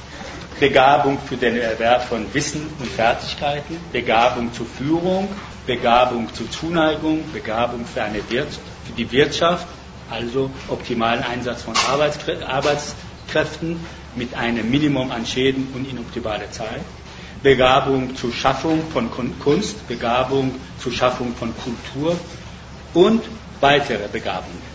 [0.58, 5.28] Begabung für den Erwerb von Wissen und Fertigkeiten, Begabung zur Führung,
[5.66, 9.66] Begabung zur Zuneigung, Begabung für, eine Wirtschaft, für die Wirtschaft,
[10.10, 13.80] also optimalen Einsatz von Arbeitskräften
[14.14, 16.82] mit einem Minimum an Schäden und inoptimale Zeit,
[17.42, 22.16] Begabung zur Schaffung von Kunst, Begabung zur Schaffung von Kultur
[22.94, 23.22] und
[23.60, 24.72] weitere Begabungen.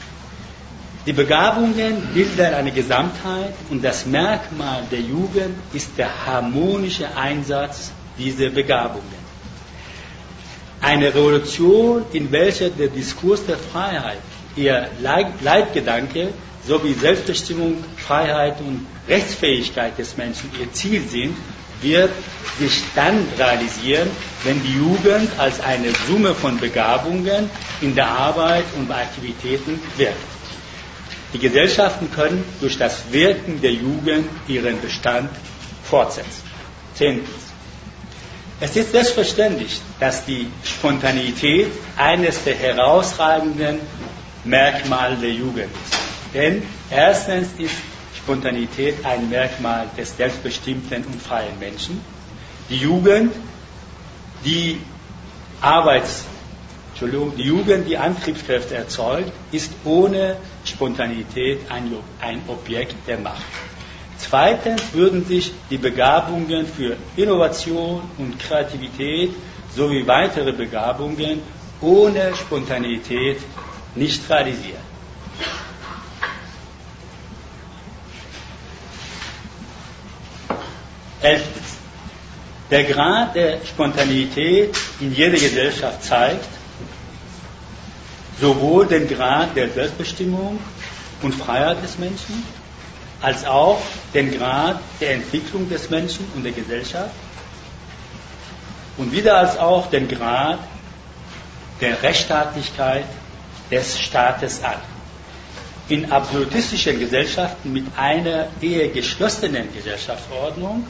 [1.06, 8.50] Die Begabungen bilden eine Gesamtheit und das Merkmal der Jugend ist der harmonische Einsatz dieser
[8.50, 9.28] Begabungen.
[10.82, 14.20] Eine Revolution, in welcher der Diskurs der Freiheit,
[14.58, 14.90] ihr
[15.42, 16.34] Leitgedanke
[16.68, 21.36] sowie Selbstbestimmung, Freiheit und Rechtsfähigkeit des Menschen ihr Ziel sind,
[21.82, 22.12] wird
[22.60, 24.10] sich dann realisieren,
[24.44, 27.50] wenn die Jugend als eine Summe von Begabungen
[27.82, 30.18] in der Arbeit und bei Aktivitäten wirkt.
[31.34, 35.30] Die Gesellschaften können durch das Wirken der Jugend ihren Bestand
[35.84, 36.42] fortsetzen.
[36.96, 37.30] Zehntens.
[38.60, 43.80] Es ist selbstverständlich, dass die Spontaneität eines der herausragenden
[44.46, 46.00] Merkmale der Jugend ist.
[46.34, 47.76] Denn erstens ist
[48.28, 52.02] Spontanität ein Merkmal des selbstbestimmten und freien Menschen.
[52.70, 53.32] Die Jugend,
[54.44, 54.82] die
[55.62, 56.26] Arbeits
[57.00, 60.36] die Jugend, die Antriebskräfte erzeugt, ist ohne
[60.66, 63.44] Spontanität ein Objekt der Macht.
[64.18, 69.30] Zweitens würden sich die Begabungen für Innovation und Kreativität
[69.76, 71.42] sowie weitere Begabungen
[71.82, 73.38] ohne Spontanität
[73.94, 74.87] nicht realisieren.
[81.22, 81.78] Elftens.
[82.70, 86.46] Der Grad der Spontanität in jeder Gesellschaft zeigt,
[88.40, 90.60] sowohl den Grad der Selbstbestimmung
[91.22, 92.44] und Freiheit des Menschen,
[93.22, 93.82] als auch
[94.14, 97.14] den Grad der Entwicklung des Menschen und der Gesellschaft
[98.98, 100.60] und wieder als auch den Grad
[101.82, 103.06] der Rechtsstaatlichkeit
[103.72, 104.78] des Staates an.
[105.90, 110.86] In absolutistischen Gesellschaften mit einer eher geschlossenen Gesellschaftsordnung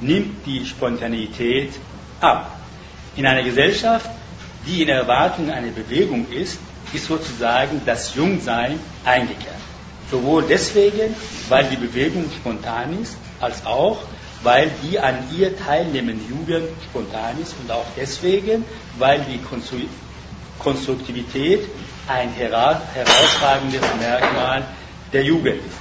[0.00, 1.72] nimmt die Spontaneität
[2.20, 2.58] ab.
[3.16, 4.10] In einer Gesellschaft,
[4.66, 6.58] die in Erwartung einer Bewegung ist,
[6.92, 9.54] ist sozusagen das Jungsein eingekehrt.
[10.10, 11.14] Sowohl deswegen,
[11.48, 13.98] weil die Bewegung spontan ist, als auch,
[14.42, 18.64] weil die an ihr teilnehmende Jugend spontan ist und auch deswegen,
[18.98, 19.40] weil die
[20.58, 21.66] Konstruktivität
[22.06, 24.64] ein herausragendes Merkmal
[25.12, 25.78] der Jugend ist.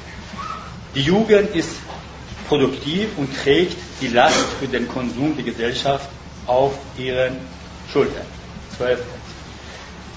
[0.96, 1.70] Die Jugend ist
[2.48, 6.10] produktiv und trägt die Last für den Konsum der Gesellschaft
[6.48, 7.38] auf ihren
[7.92, 8.26] Schultern.
[8.78, 9.26] Zwölftens.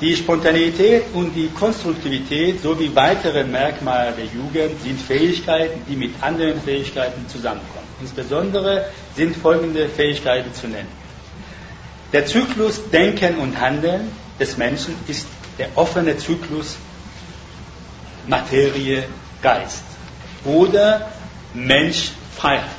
[0.01, 6.61] Die Spontanität und die Konstruktivität sowie weitere Merkmale der Jugend sind Fähigkeiten, die mit anderen
[6.63, 7.87] Fähigkeiten zusammenkommen.
[8.01, 8.87] Insbesondere
[9.17, 10.89] sind folgende Fähigkeiten zu nennen.
[12.13, 15.27] Der Zyklus Denken und Handeln des Menschen ist
[15.59, 16.77] der offene Zyklus
[18.29, 19.03] Materie,
[19.43, 19.83] Geist
[20.45, 21.11] oder
[21.55, 22.71] Mensch, Freiheit.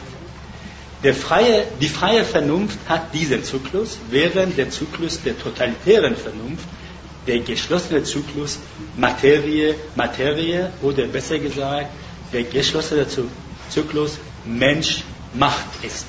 [1.01, 6.65] Freie, die freie Vernunft hat diesen Zyklus, während der Zyklus der totalitären Vernunft
[7.25, 8.60] der geschlossene Zyklus
[8.97, 11.88] Materie, Materie oder besser gesagt,
[12.34, 13.05] der geschlossene
[13.69, 15.03] Zyklus Mensch
[15.34, 16.08] Macht ist.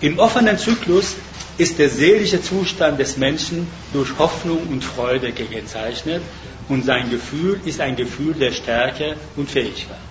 [0.00, 1.14] Im offenen Zyklus
[1.58, 6.22] ist der seelische Zustand des Menschen durch Hoffnung und Freude gekennzeichnet
[6.68, 10.03] und sein Gefühl ist ein Gefühl der Stärke und Fähigkeit.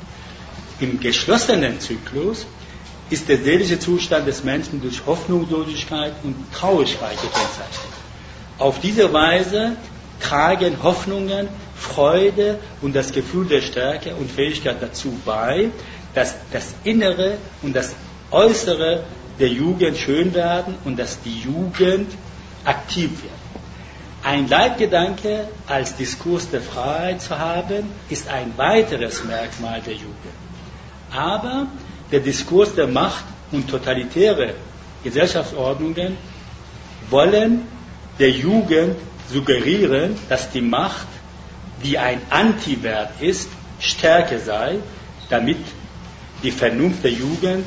[0.79, 2.45] Im geschlossenen Zyklus
[3.09, 7.93] ist der seelische Zustand des Menschen durch Hoffnungslosigkeit und Traurigkeit gekennzeichnet.
[8.57, 9.75] Auf diese Weise
[10.19, 15.69] tragen Hoffnungen, Freude und das Gefühl der Stärke und Fähigkeit dazu bei,
[16.15, 17.93] dass das Innere und das
[18.31, 19.03] Äußere
[19.39, 22.12] der Jugend schön werden und dass die Jugend
[22.65, 23.33] aktiv wird.
[24.23, 30.43] Ein Leitgedanke als Diskurs der Freiheit zu haben, ist ein weiteres Merkmal der Jugend.
[31.13, 31.67] Aber
[32.12, 34.56] der Diskurs der Macht und totalitäre
[35.04, 36.17] Gesellschaftsordnungen
[37.10, 37.67] wollen
[38.19, 38.95] der Jugend
[39.32, 41.08] suggerieren, dass die Macht,
[41.84, 43.49] die ein Antiwert ist,
[43.80, 44.78] stärker sei,
[45.30, 45.58] damit
[46.41, 47.65] die Vernunft der Jugend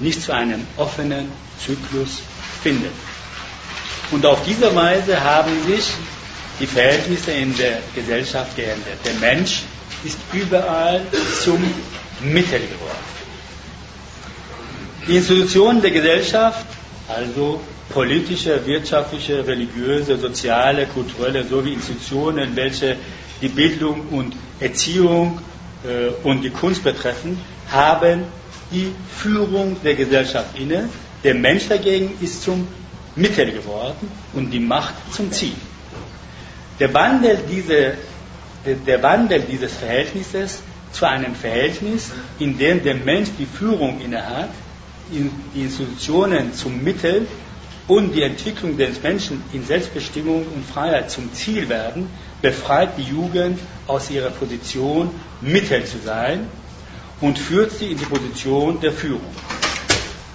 [0.00, 2.20] nicht zu einem offenen Zyklus
[2.62, 2.92] findet.
[4.10, 5.90] Und auf diese Weise haben sich
[6.60, 8.98] die Verhältnisse in der Gesellschaft geändert.
[9.04, 9.62] Der Mensch
[10.04, 11.00] ist überall
[11.42, 11.62] zum
[12.32, 13.14] Mittel geworden.
[15.06, 16.64] Die Institutionen der Gesellschaft,
[17.08, 17.60] also
[17.90, 22.96] politische, wirtschaftliche, religiöse, soziale, kulturelle sowie Institutionen, welche
[23.42, 25.40] die Bildung und Erziehung
[25.84, 27.38] äh, und die Kunst betreffen,
[27.70, 28.24] haben
[28.70, 30.88] die Führung der Gesellschaft inne.
[31.22, 32.66] Der Mensch dagegen ist zum
[33.16, 35.54] Mittel geworden und die Macht zum Ziel.
[36.80, 37.94] Der Wandel, diese,
[38.64, 40.62] der Wandel dieses Verhältnisses
[40.94, 44.48] zu einem Verhältnis, in dem der Mensch die Führung innehat,
[45.10, 47.26] die Institutionen zum Mittel
[47.88, 52.08] und die Entwicklung des Menschen in Selbstbestimmung und Freiheit zum Ziel werden,
[52.40, 55.10] befreit die Jugend aus ihrer Position,
[55.42, 56.46] Mittel zu sein
[57.20, 59.34] und führt sie in die Position der Führung.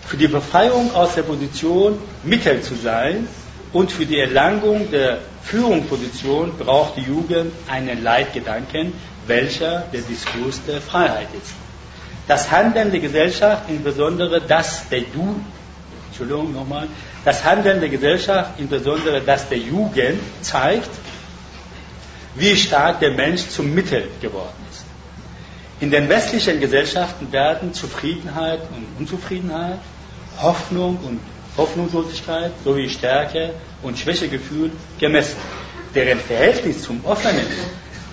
[0.06, 3.28] Für die Befreiung aus der Position, Mittel zu sein
[3.72, 8.94] und für die Erlangung der Führungsposition braucht die Jugend einen Leitgedanken,
[9.30, 11.54] welcher der Diskurs der Freiheit ist.
[12.28, 15.40] Das Handeln der Gesellschaft, insbesondere das der Du,
[16.08, 16.88] Entschuldigung nochmal,
[17.24, 20.90] das Handeln der Gesellschaft, insbesondere das der Jugend, zeigt,
[22.36, 24.86] wie stark der Mensch zum Mittel geworden ist.
[25.80, 29.80] In den westlichen Gesellschaften werden Zufriedenheit und Unzufriedenheit,
[30.42, 31.20] Hoffnung und
[31.58, 35.38] Hoffnungslosigkeit sowie Stärke und Schwächegefühl gemessen.
[35.96, 37.48] Deren Verhältnis zum offenen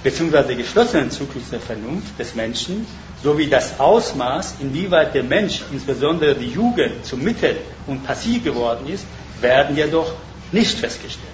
[0.06, 0.54] bzw.
[0.54, 2.86] geschlossenen Zyklus der Vernunft des Menschen
[3.24, 7.56] sowie das Ausmaß, inwieweit der Mensch, insbesondere die Jugend, zum Mittel
[7.88, 9.04] und passiv geworden ist,
[9.40, 10.12] werden jedoch
[10.52, 11.26] nicht festgestellt.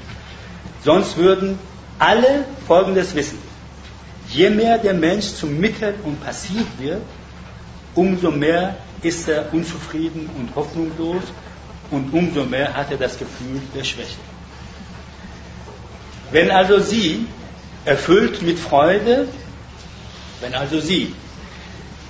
[0.82, 1.58] Sonst würden
[1.98, 3.38] alle Folgendes wissen.
[4.30, 7.02] Je mehr der Mensch zum Mittel und passiv wird,
[7.94, 11.24] umso mehr ist er unzufrieden und hoffnungslos
[11.90, 14.16] und umso mehr hat er das Gefühl der Schwäche.
[16.30, 17.26] Wenn also Sie
[17.84, 19.28] erfüllt mit Freude,
[20.40, 21.14] wenn also Sie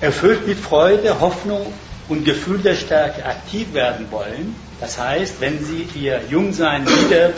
[0.01, 1.71] erfüllt mit Freude, Hoffnung
[2.09, 7.31] und Gefühl der Stärke aktiv werden wollen, das heißt, wenn Sie Ihr Jungsein wieder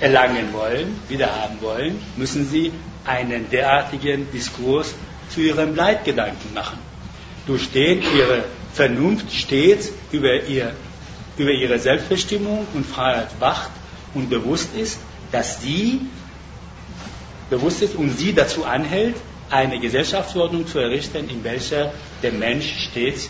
[0.00, 2.72] erlangen wollen, wieder haben wollen, müssen Sie
[3.04, 4.94] einen derartigen Diskurs
[5.30, 6.78] zu Ihrem Leitgedanken machen,
[7.46, 8.44] durch den Ihre
[8.74, 10.72] Vernunft stets über, ihr,
[11.38, 13.70] über ihre Selbstbestimmung und Freiheit wacht
[14.14, 14.98] und bewusst ist,
[15.30, 16.00] dass sie
[17.50, 19.16] bewusst ist und sie dazu anhält,
[19.50, 23.28] eine Gesellschaftsordnung zu errichten, in welcher der Mensch stets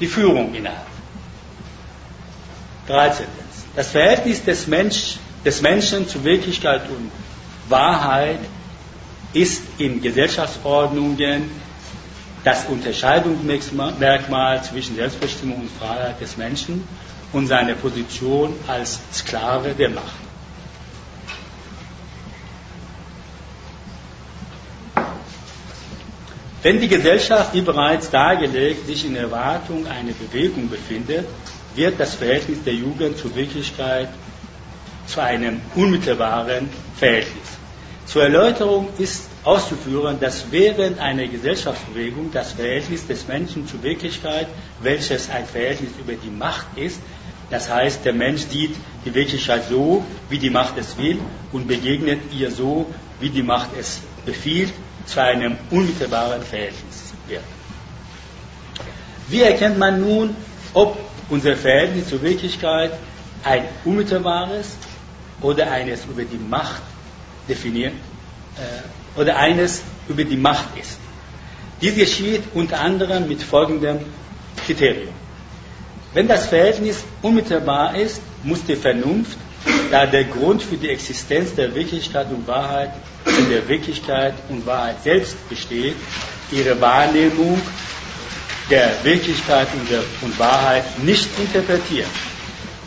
[0.00, 0.86] die Führung innehat.
[2.86, 3.26] 13.
[3.76, 7.10] Das Verhältnis des, Mensch, des Menschen zu Wirklichkeit und
[7.68, 8.40] Wahrheit
[9.34, 11.50] ist in Gesellschaftsordnungen
[12.44, 16.86] das Unterscheidungsmerkmal zwischen Selbstbestimmung und Freiheit des Menschen
[17.32, 20.27] und seine Position als Sklave der Macht.
[26.60, 31.24] Wenn die Gesellschaft, wie bereits dargelegt, sich in Erwartung einer Bewegung befindet,
[31.76, 34.08] wird das Verhältnis der Jugend zur Wirklichkeit
[35.06, 37.58] zu einem unmittelbaren Verhältnis.
[38.06, 44.48] Zur Erläuterung ist auszuführen, dass während einer Gesellschaftsbewegung das Verhältnis des Menschen zur Wirklichkeit,
[44.80, 47.00] welches ein Verhältnis über die Macht ist,
[47.50, 51.18] das heißt, der Mensch sieht die Wirklichkeit so, wie die Macht es will
[51.52, 52.86] und begegnet ihr so,
[53.20, 54.72] wie die Macht es befiehlt,
[55.08, 57.42] zu einem unmittelbaren Verhältnis wird.
[59.28, 60.36] Wie erkennt man nun,
[60.74, 60.98] ob
[61.30, 62.92] unser Verhältnis zur Wirklichkeit
[63.42, 64.76] ein unmittelbares
[65.40, 66.82] oder eines über die Macht
[67.48, 67.92] definiert
[68.56, 70.98] äh, oder eines über die Macht ist?
[71.80, 74.00] Dies geschieht unter anderem mit folgendem
[74.66, 75.14] Kriterium.
[76.12, 79.38] Wenn das Verhältnis unmittelbar ist, muss die Vernunft,
[79.90, 82.92] da der Grund für die Existenz der Wirklichkeit und Wahrheit
[83.28, 85.96] in der Wirklichkeit und Wahrheit selbst besteht,
[86.50, 87.60] ihre Wahrnehmung
[88.70, 92.10] der Wirklichkeit und, der, und Wahrheit nicht interpretieren.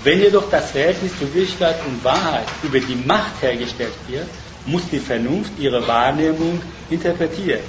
[0.03, 4.27] Wenn jedoch das Verhältnis zu Wirklichkeit und Wahrheit über die Macht hergestellt wird,
[4.65, 7.61] muss die Vernunft ihre Wahrnehmung interpretieren.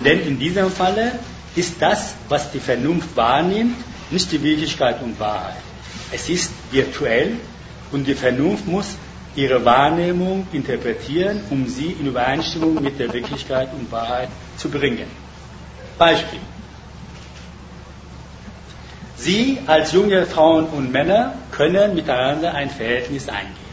[0.00, 1.12] Denn in diesem Falle
[1.56, 3.76] ist das, was die Vernunft wahrnimmt,
[4.10, 5.56] nicht die Wirklichkeit und Wahrheit.
[6.12, 7.36] Es ist virtuell
[7.92, 8.96] und die Vernunft muss
[9.38, 15.06] ihre Wahrnehmung interpretieren, um sie in Übereinstimmung mit der Wirklichkeit und Wahrheit zu bringen.
[15.96, 16.40] Beispiel.
[19.16, 23.68] Sie als junge Frauen und Männer können miteinander ein Verhältnis eingehen.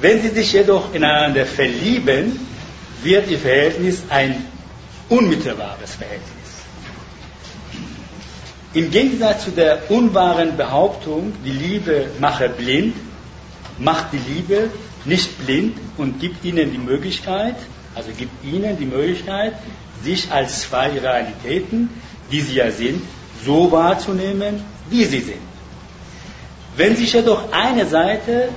[0.00, 2.38] Wenn sie sich jedoch ineinander verlieben,
[3.02, 4.44] wird ihr Verhältnis ein
[5.08, 6.28] unmittelbares Verhältnis.
[8.72, 12.94] Im Gegensatz zu der unwahren Behauptung, die Liebe mache blind,
[13.80, 14.70] macht die Liebe
[15.04, 17.56] nicht blind und gibt ihnen die Möglichkeit,
[17.94, 19.54] also gibt ihnen die Möglichkeit,
[20.02, 21.88] sich als zwei Realitäten,
[22.30, 23.02] die sie ja sind,
[23.44, 25.50] so wahrzunehmen, wie sie sind.
[26.76, 28.50] Wenn sich jedoch eine Seite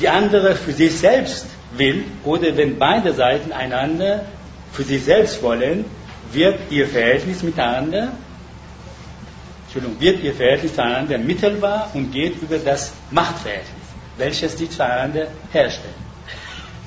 [0.00, 4.24] die andere für sich selbst will oder wenn beide Seiten einander
[4.72, 5.84] für sich selbst wollen,
[6.32, 8.12] wird ihr Verhältnis miteinander
[9.74, 13.71] Entschuldigung, wird ihr Verhältnis zueinander mittelbar und geht über das Machtverhältnis,
[14.16, 15.94] welches sie zueinander herstellen.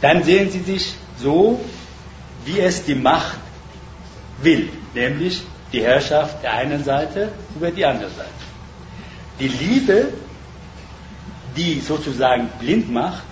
[0.02, 1.60] Dann sehen sie sich so,
[2.46, 3.40] wie es die Macht
[4.42, 8.30] will, nämlich die Herrschaft der einen Seite über die andere Seite.
[9.40, 10.14] Die Liebe,
[11.58, 13.24] die sozusagen blind macht,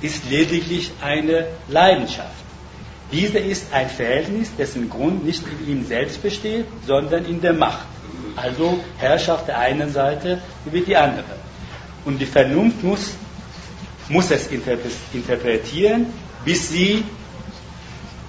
[0.00, 2.30] ist lediglich eine Leidenschaft.
[3.12, 7.86] Diese ist ein Verhältnis, dessen Grund nicht in ihm selbst besteht, sondern in der Macht
[8.36, 11.41] also Herrschaft der einen Seite über die andere.
[12.04, 13.10] Und die Vernunft muss,
[14.08, 14.48] muss es
[15.12, 16.06] interpretieren,
[16.44, 17.04] bis sie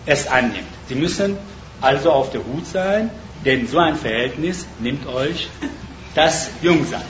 [0.05, 0.67] es annimmt.
[0.87, 1.37] Sie müssen
[1.81, 3.09] also auf der Hut sein,
[3.45, 5.49] denn so ein Verhältnis nimmt euch
[6.15, 7.01] das Jungsein.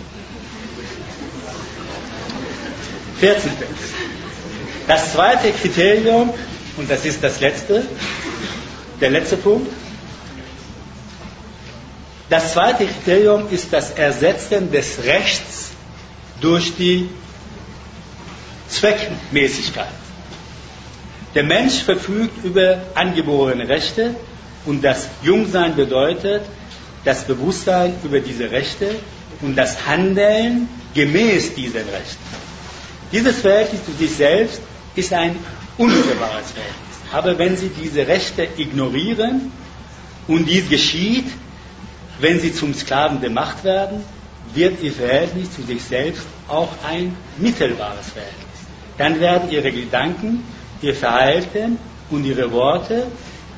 [3.20, 3.52] 14.
[4.88, 6.34] Das zweite Kriterium,
[6.78, 7.86] und das ist das letzte,
[9.00, 9.72] der letzte Punkt,
[12.30, 15.72] das zweite Kriterium ist das Ersetzen des Rechts
[16.44, 17.10] durch die
[18.68, 19.88] Zweckmäßigkeit.
[21.34, 24.16] Der Mensch verfügt über angeborene Rechte
[24.66, 26.44] und das Jungsein bedeutet
[27.06, 28.96] das Bewusstsein über diese Rechte
[29.42, 32.44] und das Handeln gemäß diesen Rechten.
[33.12, 34.62] Dieses Verhältnis zu sich selbst
[34.96, 35.38] ist ein
[35.78, 36.98] unmittelbares Verhältnis.
[37.14, 39.52] Aber wenn Sie diese Rechte ignorieren
[40.28, 41.26] und dies geschieht,
[42.20, 44.04] wenn sie zum Sklaven der Macht werden,
[44.56, 48.44] wird ihr Verhältnis zu sich selbst auch ein mittelbares Verhältnis.
[48.98, 50.44] Dann werden ihre Gedanken,
[50.82, 51.78] ihr Verhalten
[52.10, 53.08] und ihre Worte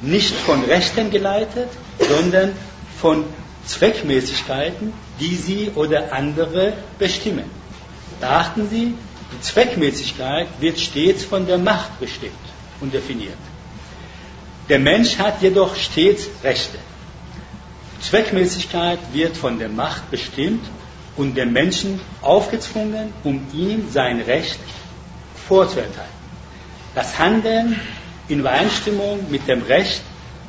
[0.02, 1.70] nicht von Rechten geleitet,
[2.00, 2.54] sondern
[3.00, 3.26] von
[3.66, 7.50] Zweckmäßigkeiten, die sie oder andere bestimmen.
[8.20, 8.93] Beachten Sie,
[9.34, 12.34] die Zweckmäßigkeit wird stets von der Macht bestimmt
[12.80, 13.38] und definiert.
[14.70, 16.78] Der Mensch hat jedoch stets Rechte.
[18.02, 20.66] Zweckmäßigkeit wird von der Macht bestimmt
[21.18, 24.59] und dem Menschen aufgezwungen, um ihm sein Recht
[25.47, 26.13] vorzuenthalten.
[26.93, 27.80] Das Handeln
[28.28, 30.01] in Übereinstimmung mit dem Recht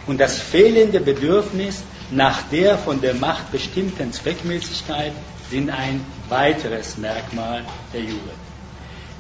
[0.07, 5.13] und das fehlende Bedürfnis nach der von der Macht bestimmten Zweckmäßigkeit
[5.51, 8.47] sind ein weiteres Merkmal der Jugend.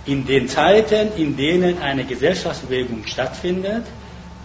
[0.07, 3.84] In den Zeiten, in denen eine Gesellschaftsbewegung stattfindet,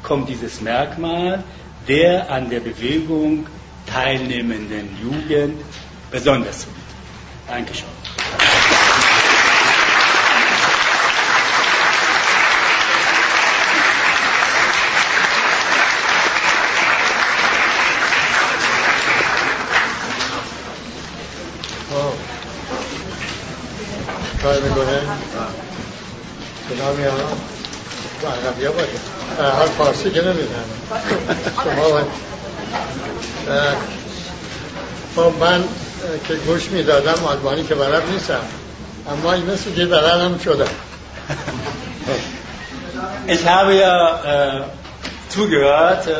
[0.01, 1.43] kommt dieses Merkmal
[1.87, 3.45] der an der Bewegung
[3.85, 5.61] teilnehmenden Jugend
[6.09, 6.80] besonders zugute.
[7.51, 7.89] Dankeschön.
[24.43, 25.01] کار می‌کنه
[26.69, 27.11] سلام یا
[28.29, 28.87] عربی ها باشه
[29.39, 30.65] هر فارسی که نمیدن
[35.15, 35.63] شما من
[36.27, 38.41] که گوش می‌دادم آلبانی که بلد نیستم
[39.11, 40.69] اما این مثل که بلدم شدم
[43.27, 43.97] Ich habe ja
[44.33, 44.61] äh,
[45.29, 46.13] zugehört, äh,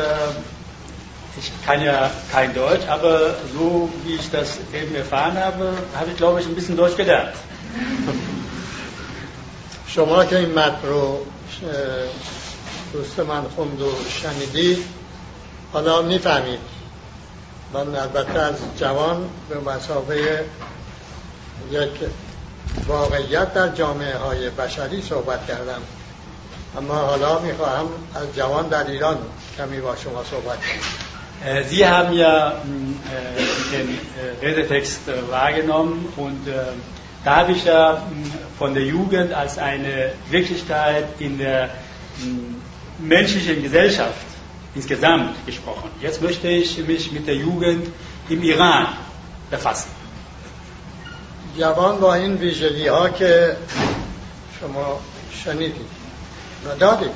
[1.40, 5.64] ich kann ja kein Deutsch, aber so wie ich das eben erfahren habe,
[5.98, 7.34] habe ich glaube ich ein bisschen Deutsch gelernt.
[9.86, 11.26] شما که این متن رو
[12.92, 13.90] دوست من خوند و
[14.22, 14.78] شنیدید
[15.72, 16.58] حالا می‌فهمید
[17.74, 20.44] من البته از جوان به مسابقه
[21.70, 21.90] یک
[22.86, 25.82] واقعیت در جامعه های بشری صحبت کردم
[26.78, 29.18] اما حالا می‌خواهم از جوان در ایران
[29.58, 31.12] کمی با شما صحبت کنم
[31.70, 32.52] Sie haben ja
[33.72, 33.88] den
[34.40, 36.46] Redetext wahrgenommen und
[37.24, 38.00] da habe ich ja
[38.60, 41.70] von der Jugend als eine Wirklichkeit in der
[43.00, 44.31] menschlichen Gesellschaft
[44.74, 45.90] insgesamt gesprochen.
[46.00, 47.88] Jetzt möchte ich mich mit der Jugend
[48.28, 48.86] im Iran
[49.50, 49.90] befassen.
[51.58, 53.56] جوان با این ویژگی ها که
[54.60, 55.00] شما
[55.44, 55.86] شنیدید
[56.64, 57.10] و دادید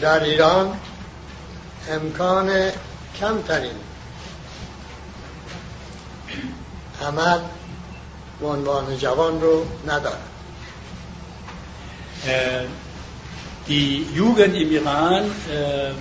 [0.00, 0.76] در ایران
[1.90, 2.70] امکان
[3.20, 3.76] کمترین
[7.02, 7.38] عمل
[8.40, 10.28] به عنوان جوان رو ندارد
[13.67, 15.91] die Jugend im Iran, äh,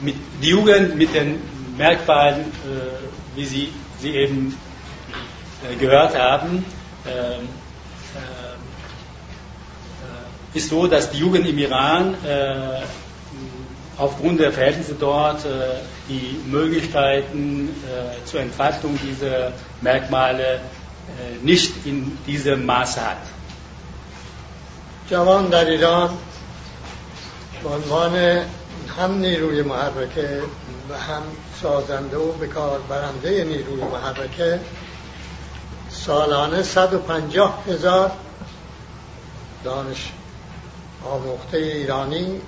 [0.00, 1.40] mit, die Jugend mit den
[1.76, 2.44] Merkmalen,
[3.34, 4.56] wie Sie sie eben
[5.78, 6.64] gehört haben,
[7.06, 7.48] ähm,
[10.54, 12.14] ist so, dass die Jugend im Iran
[13.98, 15.44] aufgrund der Verhältnisse dort
[16.08, 17.68] die Möglichkeiten
[18.24, 19.52] zur Entfaltung dieser
[19.82, 20.60] Merkmale
[21.42, 23.18] nicht in diesem Maße hat.
[25.10, 26.29] جوان در ایران به
[27.69, 28.45] عنوان
[28.97, 30.41] هم نیروی محرکه
[30.89, 31.21] و هم
[31.61, 34.59] سازنده و بکار برنده نیروی محرکه
[35.89, 38.11] سالانه 150 هزار
[39.63, 40.11] دانش
[41.05, 42.41] آموخته ایرانی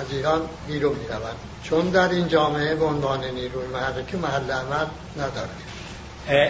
[0.00, 4.86] از ایران بیرون می روند چون در این جامعه به عنوان نیروی محرکه محل عمل
[5.16, 5.62] ندارد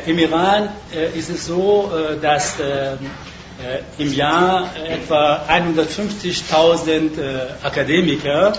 [0.07, 0.71] Im Iran
[1.14, 1.51] ist es
[3.97, 7.12] im Jahr etwa 150.000
[7.64, 8.53] Akademiker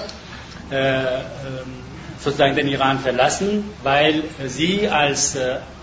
[2.19, 5.37] sozusagen den Iran verlassen, weil sie als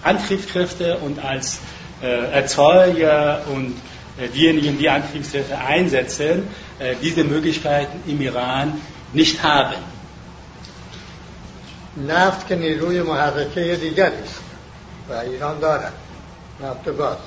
[0.03, 1.59] Antriebskräfte und als
[2.01, 3.75] Erzeuger und
[4.33, 6.47] diejenigen, die Antriebskräfte einsetzen,
[7.01, 8.81] diese Möglichkeiten im Iran
[9.13, 9.75] nicht haben.
[12.07, 14.39] نفت که نیروی محرکه دیگری است
[15.09, 15.93] و ایران دارد
[16.63, 17.17] نفت گاز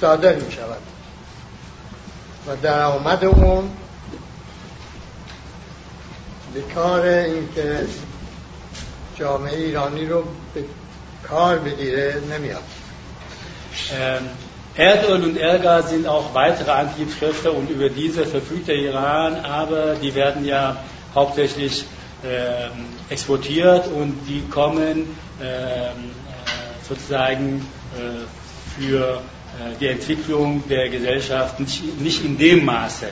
[0.00, 0.82] صادر می شود
[2.48, 3.70] و درآمد اون
[6.54, 7.86] به کار اینکه
[9.18, 10.24] جامعه ایرانی رو
[10.54, 10.64] به
[11.22, 12.62] کار بگیره نمیاد
[14.74, 20.14] Erdöl und Erdgas sind auch weitere Antriebskräfte und über diese verfügt der Iran, aber die
[20.14, 20.78] werden ja
[21.14, 21.84] hauptsächlich
[22.22, 22.68] äh,
[23.12, 25.90] exportiert und die kommen äh,
[26.88, 29.20] sozusagen äh, für
[29.80, 33.08] die Entwicklung der Gesellschaft nicht, nicht in dem Maße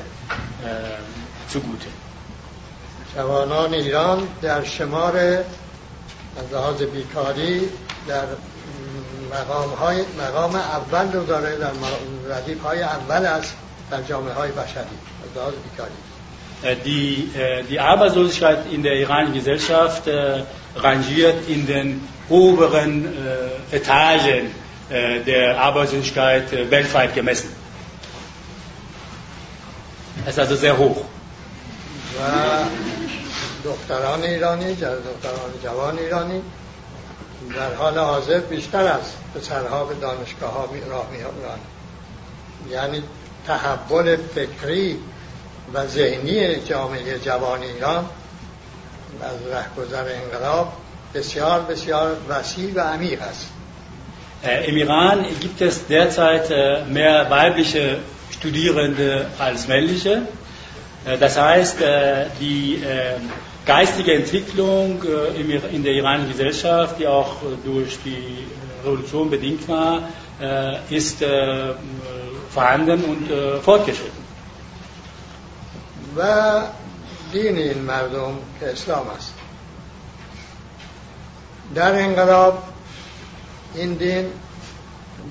[1.49, 1.89] zugute.
[3.17, 7.61] جوانان ایران در شمار از لحاظ بیکاری
[8.09, 8.25] در
[9.33, 11.71] مقام, های مقام اول رو داره در
[12.37, 13.55] ردیف های اول است
[13.91, 15.93] در جامعه های بشری از لحاظ بیکاری
[16.85, 17.31] Die,
[17.71, 20.03] die Arbeitslosigkeit in der iranischen Gesellschaft
[20.77, 23.09] rangiert in den oberen
[23.73, 24.51] Etagen
[24.90, 27.50] der Arbeitslosigkeit weltweit gemessen.
[30.26, 31.06] Es ist also sehr hoch.
[32.16, 32.22] و
[33.64, 36.42] دختران ایرانی دختران جوان ایرانی
[37.56, 39.02] در حال حاضر بیشتر از
[39.36, 41.60] پسرها به دانشگاه ها راه میرن
[42.70, 43.04] یعنی
[43.48, 45.00] تحول فکری
[45.74, 48.10] و ذهنی جامعه جوان ایران
[49.22, 50.74] از رهگذر انقلاب
[51.14, 53.50] بسیار بسیار وسیع و عمیق است
[54.67, 56.49] Im Iran gibt es derzeit
[56.89, 57.99] mehr weibliche
[58.31, 60.23] Studierende als männliche.
[61.19, 61.77] Das heißt,
[62.41, 62.83] die
[63.67, 65.03] geistige Entwicklung
[65.71, 68.47] in der iranischen Gesellschaft, die auch durch die
[68.83, 70.09] Revolution bedingt war,
[70.89, 71.23] ist
[72.51, 73.29] vorhanden und
[73.63, 74.21] fortgeschritten.
[76.17, 76.61] و
[77.33, 79.35] دین این مردم که اسلام است
[81.75, 82.63] در انقلاب
[83.78, 84.26] این دین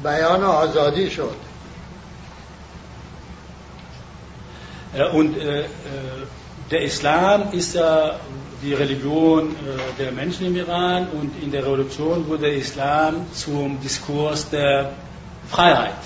[0.02, 1.36] بیان آزادی شد
[5.12, 5.64] Und äh,
[6.70, 8.20] der Islam ist ja
[8.62, 9.56] die Religion
[9.98, 14.92] der Menschen im Iran und in der Revolution wurde der Islam zum Diskurs der
[15.48, 16.02] Freiheit.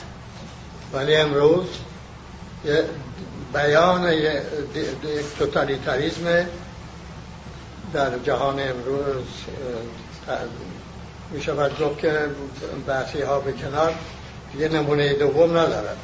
[3.53, 4.43] بیان یک
[5.39, 6.47] توتالیتاریزم
[7.93, 9.25] در جهان امروز
[11.33, 12.29] می شود گفت که
[12.87, 13.95] بحثی ها به کنار
[14.59, 15.97] یه نمونه دوم ندارد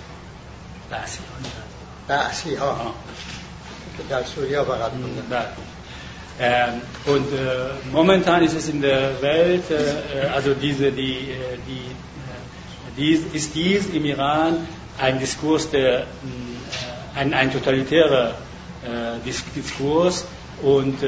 [0.91, 1.51] بحثی ها
[2.09, 2.95] بحثی ها
[3.97, 4.93] که در سوریا فقط
[6.41, 11.29] Ähm, und äh, momentan ist es in der Welt, äh, also diese, die,
[11.69, 11.85] die,
[12.97, 14.67] dies, ist dies im Iran
[14.99, 16.05] ein Diskurs, der, äh,
[17.15, 18.35] ein, ein totalitärer
[19.25, 20.27] Diskurs
[20.61, 20.99] und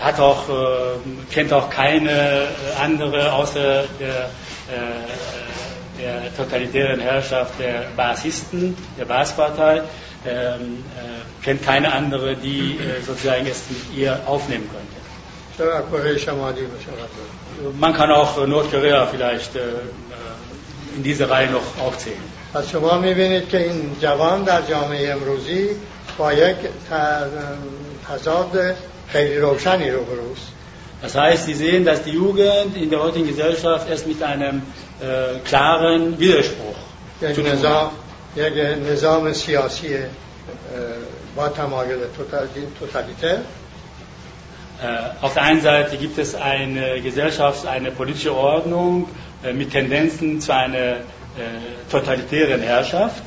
[0.00, 0.44] hat auch,
[1.30, 2.48] kennt auch keine
[2.82, 4.28] andere außer der,
[6.00, 9.82] der totalitären Herrschaft der Basisten, der Baspartei
[10.24, 15.02] ähm, äh, kennt keine andere, die äh, sozusagen es mit ihr aufnehmen könnte.
[17.78, 19.60] Man kann auch Nordkorea vielleicht äh,
[20.96, 22.22] in diese Reihe noch aufzählen.
[22.54, 25.68] پس شما میبینید که این جوان در جامعه امروزی
[26.18, 26.56] با یک
[28.08, 28.74] تضاد
[29.08, 30.52] خیلی روشنی روبروست.
[31.02, 34.62] Das heißt, Sie sehen, dass die Jugend in der heutigen Gesellschaft erst mit einem
[35.00, 36.76] äh, klaren Widerspruch
[37.20, 37.90] zu tun hat.
[38.36, 38.52] یک
[38.92, 39.96] نظام سیاسی
[41.36, 41.98] با تمایل
[42.80, 43.38] توتالیتر
[44.82, 49.08] Äh, auf der einen Seite gibt es eine Gesellschaft, eine politische Ordnung
[49.44, 51.00] äh, mit Tendenzen zu einer äh,
[51.88, 53.22] totalitären Herrschaft.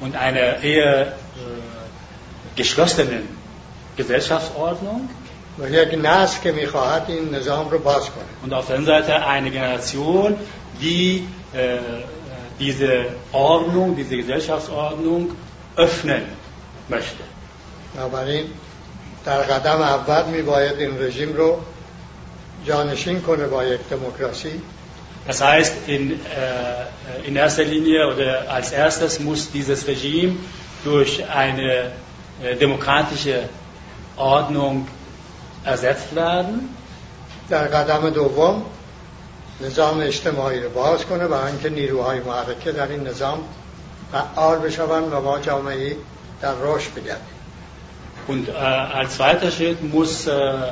[0.00, 1.12] Und einer eher
[2.56, 3.28] geschlossenen
[3.96, 5.08] Gesellschaftsordnung.
[5.56, 5.64] Und
[8.52, 10.36] auf der anderen Seite eine Generation,
[10.80, 11.78] die äh,
[12.58, 15.30] diese Ordnung, diese Gesellschaftsordnung
[15.76, 16.22] öffnen
[16.88, 17.22] möchte.
[17.94, 18.44] بنابراین
[19.24, 21.58] در قدم اول می باید این رژیم رو
[22.66, 24.62] جانشین کنه با یک دموکراسی
[25.28, 30.36] Das heißt, in, äh, in erster Linie oder als erstes muss dieses Regime
[30.84, 31.90] durch eine äh,
[32.60, 33.48] demokratische
[34.16, 34.86] Ordnung
[35.64, 36.68] ersetzt werden.
[37.50, 38.62] در قدم دوم
[39.60, 43.38] نظام اجتماعی رو باز کنه و اینکه نیروهای محرکه در این نظام
[44.12, 45.96] فعال بشوند و با جامعه
[46.40, 47.38] در رشد بگردیم
[48.28, 50.70] Und äh, als zweiter Schritt muss äh, äh,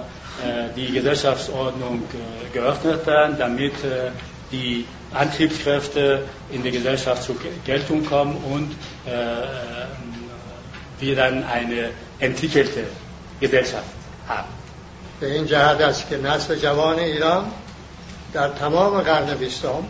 [0.76, 4.10] die Gesellschaftsordnung äh, geöffnet werden, damit äh,
[4.52, 8.72] die Antriebskräfte in der Gesellschaft zur Geltung kommen und
[9.06, 9.79] äh,
[11.00, 11.90] wir dann eine
[12.20, 12.84] entwickelte
[13.40, 13.94] Gesellschaft
[14.28, 14.48] haben.
[15.20, 17.44] به این جهت است که نسل جوان ایران
[18.32, 19.84] در تمام قرن بیستم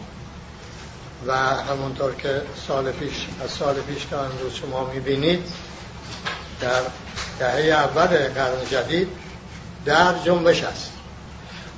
[1.26, 3.12] و همونطور که سال پیش
[3.44, 5.40] از سال پیش تا امروز شما میبینید
[6.60, 6.80] در
[7.38, 9.08] دهه اول قرن جدید
[9.84, 10.92] در جنبش است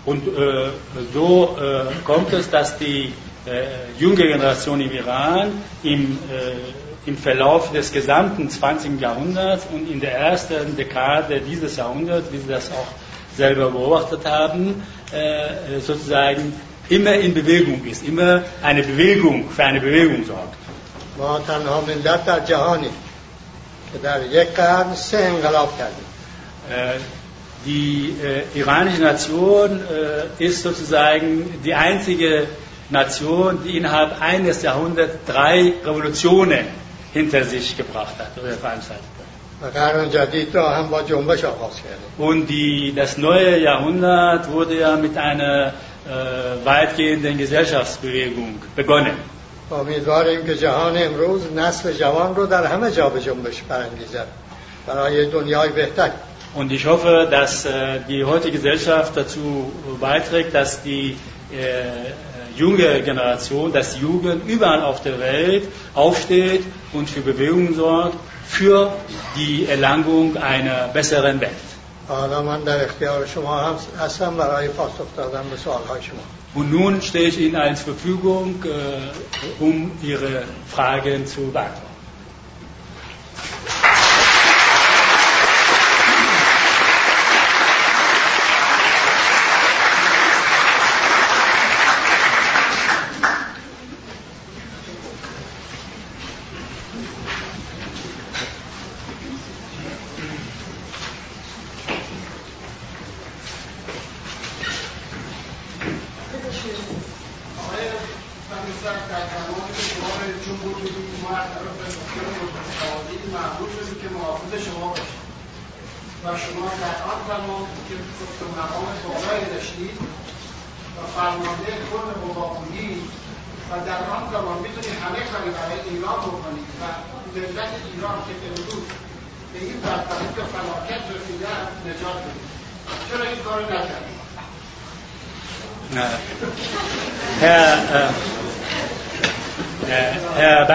[0.07, 0.70] Und äh,
[1.12, 3.12] so äh, kommt es, dass die
[3.44, 3.66] äh,
[3.99, 9.01] junge Generation im Iran im, äh, im Verlauf des gesamten 20.
[9.01, 12.86] Jahrhunderts und in der ersten Dekade dieses Jahrhunderts, wie Sie das auch
[13.36, 14.82] selber beobachtet haben,
[15.12, 16.53] äh, sozusagen
[16.88, 20.55] immer in Bewegung ist, immer eine Bewegung für eine Bewegung sorgt.
[21.18, 22.88] ما تنها ملت در جهانی
[23.92, 26.05] که در یک قرن سه انقلاب کردیم
[27.66, 32.46] Die äh, iranische Nation äh, ist sozusagen die einzige
[32.88, 36.66] Nation, die innerhalb eines Jahrhunderts drei Revolutionen
[37.12, 39.26] hinter sich gebracht hat oder veranstaltet hat.
[42.18, 45.72] Und die, das neue Jahrhundert wurde ja mit einer
[46.07, 49.16] äh, weitgehenden Gesellschaftsbewegung begonnen.
[49.70, 54.26] امیدواریم که جهان امروز نسل جوان رو در همه جا به جنبش برانگیزد
[54.86, 56.11] برای دنیای بهتر
[56.55, 59.70] Und ich hoffe, dass äh, die heutige Gesellschaft dazu
[60.01, 61.16] beiträgt, dass die
[61.53, 68.17] äh, junge Generation, dass die Jugend überall auf der Welt aufsteht und für Bewegung sorgt,
[68.47, 68.93] für
[69.35, 71.51] die Erlangung einer besseren Welt.
[76.55, 81.92] Und nun stehe ich Ihnen als Verfügung, äh, um Ihre Fragen zu beantworten.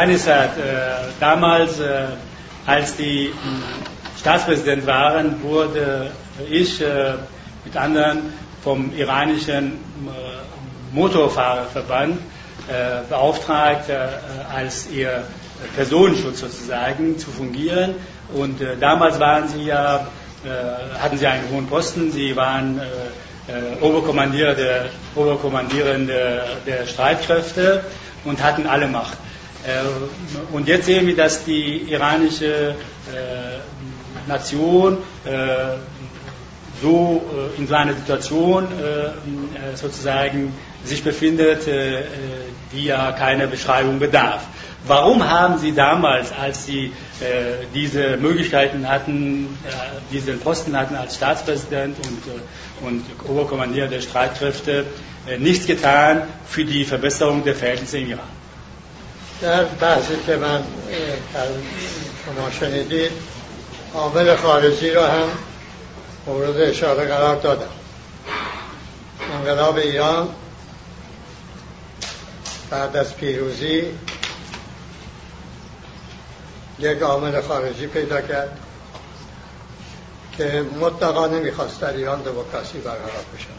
[0.09, 0.63] Beinisat, äh,
[1.21, 2.07] damals, äh,
[2.65, 3.31] als die äh,
[4.19, 6.13] Staatspräsident waren, wurde
[6.51, 6.83] ich
[7.65, 8.33] mit anderen
[8.65, 9.73] vom iranischen
[10.93, 12.19] Motorfahrerverband
[13.09, 13.91] beauftragt,
[14.53, 15.25] als ihr
[15.77, 17.95] Personenschutz sozusagen zu fungieren.
[18.35, 20.07] Und damals waren sie ja,
[21.01, 22.81] hatten sie einen hohen Posten, sie waren
[23.81, 27.85] Oberkommandierer Oberkommandierende der Streitkräfte
[28.25, 29.19] und hatten alle Macht.
[29.67, 32.75] Äh, und jetzt sehen wir, dass die iranische
[33.13, 35.77] äh, Nation äh,
[36.81, 37.23] so
[37.59, 38.69] in so einer Situation
[39.75, 40.55] sozusagen
[40.85, 41.67] sich befindet,
[42.73, 44.43] die ja keiner Beschreibung bedarf.
[44.87, 46.93] Warum haben Sie damals, als Sie
[47.75, 49.59] diese Möglichkeiten hatten,
[50.13, 54.87] diesen Posten hatten als Staatspräsident und, und Oberkommandierer der Streitkräfte,
[55.41, 58.38] nichts getan für die Verbesserung der Verhältnisse im Iran?
[59.41, 60.63] در بحثی که من
[62.25, 63.13] شما شنیدید
[63.95, 65.29] عامل خارجی را هم
[66.27, 67.69] مورد اشاره قرار دادم.
[69.35, 70.29] انقلاب ایران
[72.71, 73.85] بعد از پیروزی
[76.79, 78.59] یک عامل خارجی پیدا کرد
[80.37, 83.58] که مطلقا نمی‌خواست در ایران دموکراسی برقرار بشه.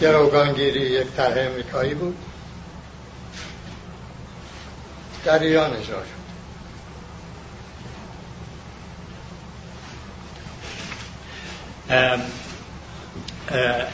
[0.00, 2.16] گروگانگیری یک طرح امریکایی بود
[5.24, 6.20] در ایران اجرا شد
[11.90, 12.20] Ähm,
[13.50, 13.86] äh,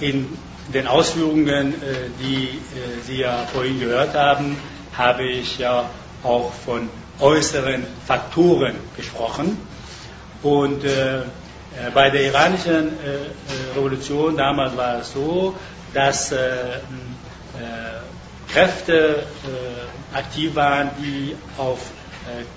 [0.00, 0.38] in
[0.72, 4.56] den Ausführungen, äh, die äh, Sie ja vorhin gehört haben,
[4.96, 5.90] habe ich ja
[6.22, 6.88] auch von
[7.18, 9.58] äußeren Faktoren gesprochen.
[10.44, 11.22] Und äh, äh
[11.93, 15.55] bei der iranischen äh, Revolution damals war es so,
[15.93, 16.33] dass
[18.47, 19.23] Kräfte
[20.11, 21.91] aktiv waren, die auf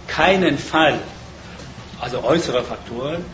[0.06, 0.98] keinen Fall,
[2.00, 3.24] also äußere Faktoren,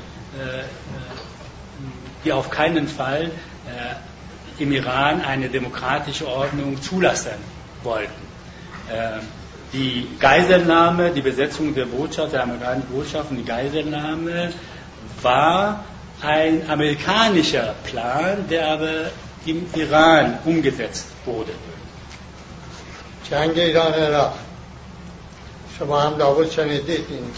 [2.25, 3.31] die auf keinen Fall
[3.67, 7.33] äh, im Iran eine demokratische Ordnung zulassen
[7.83, 8.11] wollten.
[8.89, 9.21] Äh,
[9.73, 14.53] die Geiselnahme, die Besetzung der Botschaft, der amerikanischen Botschaft und die Geiselnahme
[15.22, 15.84] war
[16.22, 19.12] ein amerikanischer Plan, der aber
[19.46, 21.54] im Iran umgesetzt wurde.
[23.32, 24.34] جنگ ایران عراق
[25.80, 27.32] شما هم لابد شنیدید این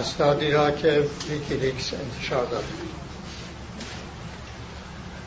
[0.00, 2.64] اسنادی را که ویکیلیکس انتشار داده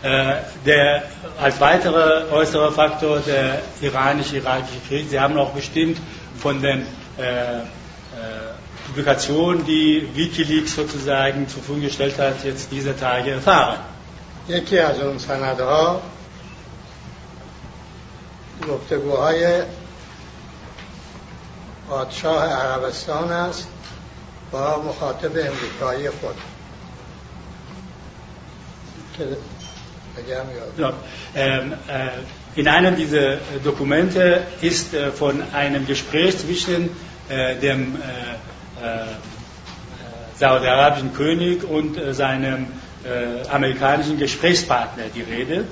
[0.04, 1.04] Äh, der,
[1.40, 5.08] als weiterer äußerer Faktor der iranisch-irakische Krieg.
[5.12, 6.00] Sie haben auch bestimmt
[6.40, 6.88] von den
[7.20, 7.62] äh, äh,
[8.96, 13.80] Publikationen, die Wikileaks sozusagen zur Verfügung gestellt hat, jetzt dieser Tage erfahren.
[14.50, 16.02] یکی از اون سندها
[18.68, 19.62] گفتگوهای
[21.90, 23.68] پادشاه عربستان است
[24.52, 26.36] با مخاطب امریکایی خود
[30.78, 30.94] Ja,
[31.36, 36.90] ähm, äh, in einem dieser Dokumente ist äh, von einem Gespräch zwischen
[37.30, 38.02] äh, dem äh, äh,
[40.39, 42.67] saudi-arabischen König und äh, seinem
[43.51, 45.65] amerikanischen Gesprächspartner die Rede.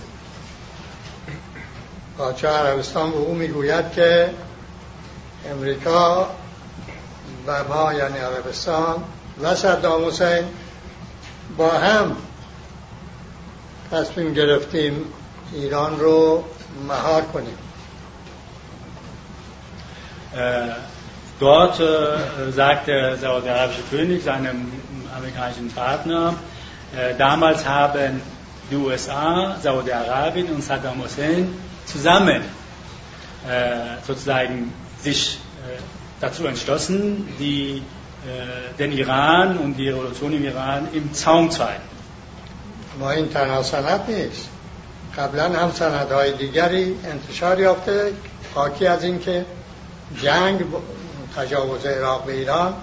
[2.19, 4.31] پادشاه عربستان به او می‌گوید که
[5.51, 6.29] امریکا
[7.47, 9.05] و ما یعنی عربستان
[9.43, 10.45] و صدام حسین
[11.57, 12.17] با هم
[13.91, 15.05] تصمیم گرفتیم
[15.53, 16.45] ایران رو
[16.89, 17.59] مهار کنیم
[21.44, 24.72] Dort äh, sagt der saudi-arabische König seinem
[25.16, 26.36] amerikanischen Partner,
[26.96, 28.22] äh, damals haben
[28.70, 31.54] die USA, Saudi-Arabien und Saddam Hussein
[31.86, 32.42] zusammen
[33.48, 35.40] äh, sozusagen sich
[36.20, 37.82] dazu entschlossen, die,
[38.78, 41.90] den Iran und die Revolution im Iran im Zaum zu halten.
[43.00, 44.50] ما این تنها سند نیست
[45.18, 48.14] قبلا هم سندهای دیگری انتشار یافته
[48.56, 49.46] حاکی از اینکه
[50.22, 50.64] جنگ
[51.38, 52.74] تجاوز عراق به ایران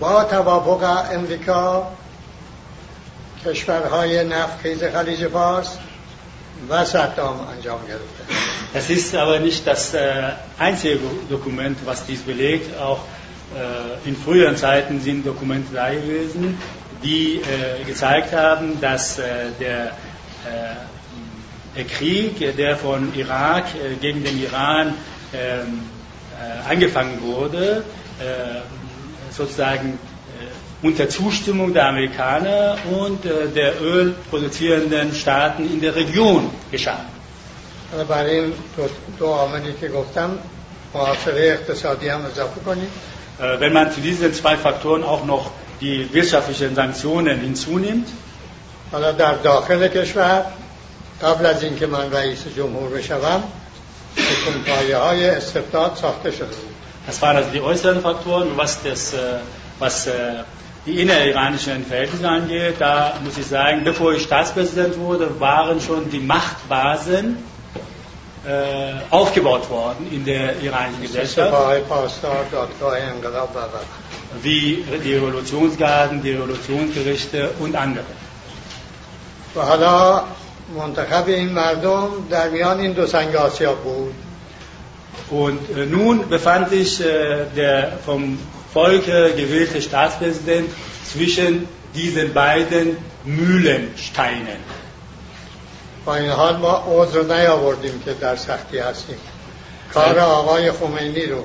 [0.00, 1.86] با توافق امریکا
[3.44, 5.78] کشورهای نفتخیز خلیج فارس
[6.68, 10.98] و صدام انجام گرفته Das ist aber nicht das äh, einzige
[11.30, 12.78] Dokument, was dies belegt.
[12.78, 13.00] Auch
[13.56, 16.58] äh, in früheren Zeiten sind Dokumente da gewesen,
[17.02, 19.22] die äh, gezeigt haben, dass äh,
[19.58, 19.90] der, äh,
[21.76, 24.94] der, Krieg, der von Irak äh, gegen den Iran
[25.32, 25.91] ähm, äh,
[26.68, 27.84] angefangen wurde,
[28.20, 28.60] äh,
[29.32, 29.98] sozusagen
[30.82, 37.00] unter Zustimmung der Amerikaner und der ölproduzierenden Staaten in der Region geschah.
[43.58, 45.50] Wenn man zu diesen zwei Faktoren auch noch
[45.80, 48.08] die wirtschaftlichen Sanktionen hinzunimmt.
[48.92, 50.44] حالا در داخل کشور
[51.22, 53.42] قبل از اینکه من رئیس جمهور بشوم
[57.05, 59.13] das waren also die äußeren Faktoren, was, das,
[59.79, 60.07] was
[60.85, 62.75] die inneriranischen Verhältnisse angeht.
[62.79, 67.37] Da muss ich sagen, bevor ich Staatspräsident wurde, waren schon die Machtbasen
[68.45, 71.53] äh, aufgebaut worden in der iranischen Gesellschaft.
[74.41, 78.05] Wie die Revolutionsgarden, die Revolutionsgerichte und andere.
[85.29, 88.39] Und äh, nun befand sich äh, der vom
[88.73, 90.69] Volke gewählte Staatspräsident
[91.11, 94.57] zwischen diesen beiden Mühlensteinen.
[96.05, 99.17] با این حال ما عذر نیاوردیم که در سختی هستیم.
[99.93, 101.43] کار آقای خمینی رو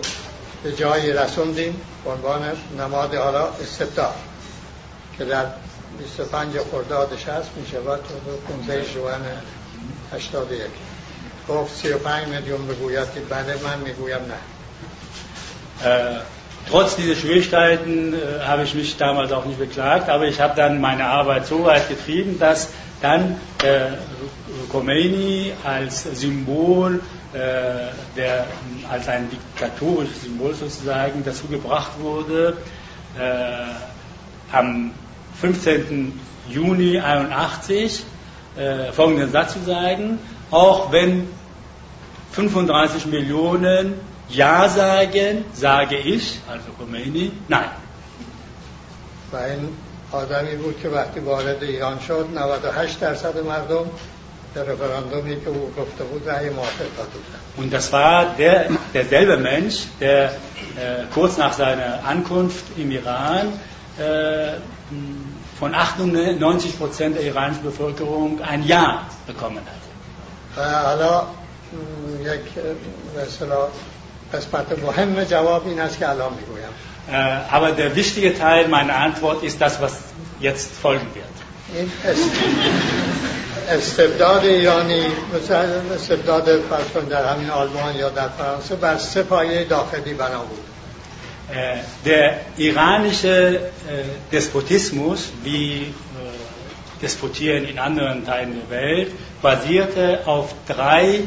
[0.62, 2.42] به جایی رسوندیم عنوان
[2.78, 4.14] نماد حالا استبداد
[5.18, 5.46] که در
[5.99, 9.21] 25 خردادش هست می شود تا 15 جوان
[10.13, 10.61] 81
[11.49, 14.37] گفت 35 میلیون بگوید که بله من میگویم نه
[15.83, 16.21] Äh,
[16.69, 20.79] trotz dieser Schwierigkeiten äh, habe ich mich damals auch nicht beklagt, aber ich habe dann
[20.79, 22.69] meine Arbeit so weit getrieben, dass
[23.01, 23.97] dann äh,
[24.71, 27.01] Khomeini als Symbol,
[27.33, 27.37] äh,
[28.15, 28.45] der,
[28.89, 32.55] als ein diktatorisches Symbol sozusagen dazu gebracht wurde,
[33.19, 34.91] äh, am
[35.41, 36.19] 15.
[36.49, 38.03] Juni 81
[38.55, 40.19] äh, folgenden Satz zu sagen,
[40.51, 41.27] auch wenn
[42.33, 43.93] 35 Millionen
[44.29, 47.69] Ja sagen, sage ich, also Khomeini, nein.
[49.31, 49.69] و این
[50.11, 53.85] آدمی بود که وقتی وارد ایران شد 98 درصد مردم
[54.55, 59.37] در رفراندومی که او گفته بود رأی موافق داده بودن Und das war der, derselbe
[59.37, 60.31] Mensch, der äh,
[61.13, 63.45] kurz nach seiner Ankunft im Iran
[63.99, 64.53] äh,
[65.60, 69.82] von 98 Prozent der iranischen Bevölkerung ein Ja bekommen hat.
[70.56, 72.40] و حالا م، یک
[73.14, 73.68] به اصطلاح
[74.32, 76.68] قسمت مهم جواب این است که الان می‌گویم
[77.10, 77.12] Äh,
[77.50, 79.92] aber der wichtige Teil meiner Antwort ist das, was
[80.40, 81.24] jetzt folgen wird.
[83.68, 85.54] استبداد ایرانی مثل
[85.94, 90.64] استبداد فرض کن در همین آلمان یا در فرانسه بر سه پایه داخلی بنا بود
[91.50, 93.60] Äh, der iranische äh,
[94.30, 101.20] Despotismus, wie äh, Despotieren in anderen Teilen der Welt, basierte auf drei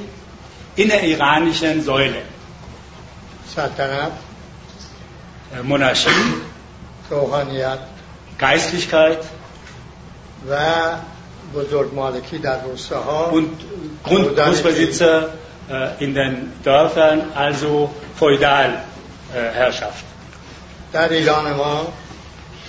[0.76, 2.30] inneriranischen Säulen.
[3.56, 4.12] Satanat,
[5.64, 6.10] Monarchie,
[7.10, 7.80] Rohaniyat,
[8.38, 9.20] Geistlichkeit.
[13.32, 13.50] Und
[14.04, 15.34] Grund Großbesitzer
[16.00, 20.11] in den Dörfern, also Feudalherrschaft.
[20.93, 21.87] در ایران ما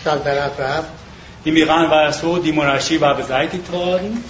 [0.03, 0.87] سلطنت رفت
[1.45, 4.23] Im Iran war es so, die Monarchie war beseitigt worden,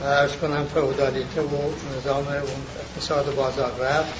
[0.00, 4.12] و ارز کنم فئودالیته و نظام اون اقتصاد بازار رفت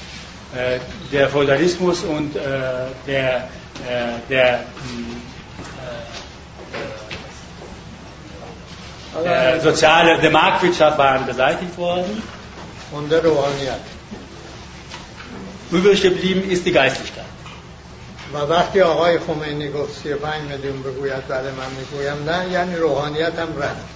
[0.54, 0.78] äh,
[1.12, 2.40] der Feudalismus und äh,
[3.06, 3.40] der, äh,
[4.28, 5.16] der, mh,
[9.20, 12.22] äh, der soziale, der Marktwirtschaft waren beseitigt worden.
[12.92, 13.82] مونده روحانیت
[15.72, 17.27] Übrig geblieben ist die Geistlichkeit.
[18.34, 23.58] و وقتی آقای خمینی گفت 35 میلیون بگوید بله من میگویم نه یعنی روحانیت هم
[23.58, 23.86] رفت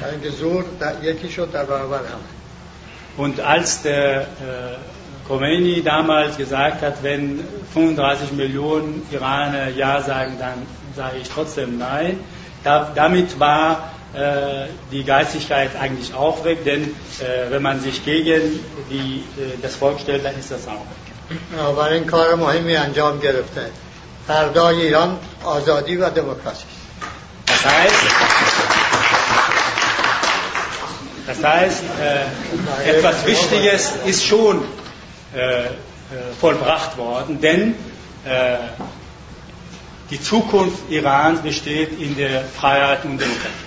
[0.00, 2.20] برای اینکه زور در یکی شد در برابر هم
[3.18, 4.24] Und als der äh,
[5.28, 7.40] Khomeini damals gesagt hat, wenn
[7.74, 12.20] 35 Millionen Iraner Ja sagen, dann sage ich trotzdem Nein,
[12.62, 18.60] da, damit war äh, die Geistigkeit eigentlich auch weg, denn äh, wenn man sich gegen
[18.88, 21.01] die, äh, das Volk stellt, dann ist das auch weg.
[21.51, 23.69] بنابراین کار مهمی انجام گرفته
[24.27, 26.83] فردای ایران آزادی و دموکراسی است.
[27.47, 27.93] Das heißt,
[31.27, 34.63] das heißt äh, etwas Wichtiges ist schon
[35.35, 35.69] äh, äh,
[36.39, 37.75] vollbracht worden, denn
[38.25, 38.57] äh,
[40.09, 43.63] die Zukunft Irans besteht in der Freiheit und Demokratie.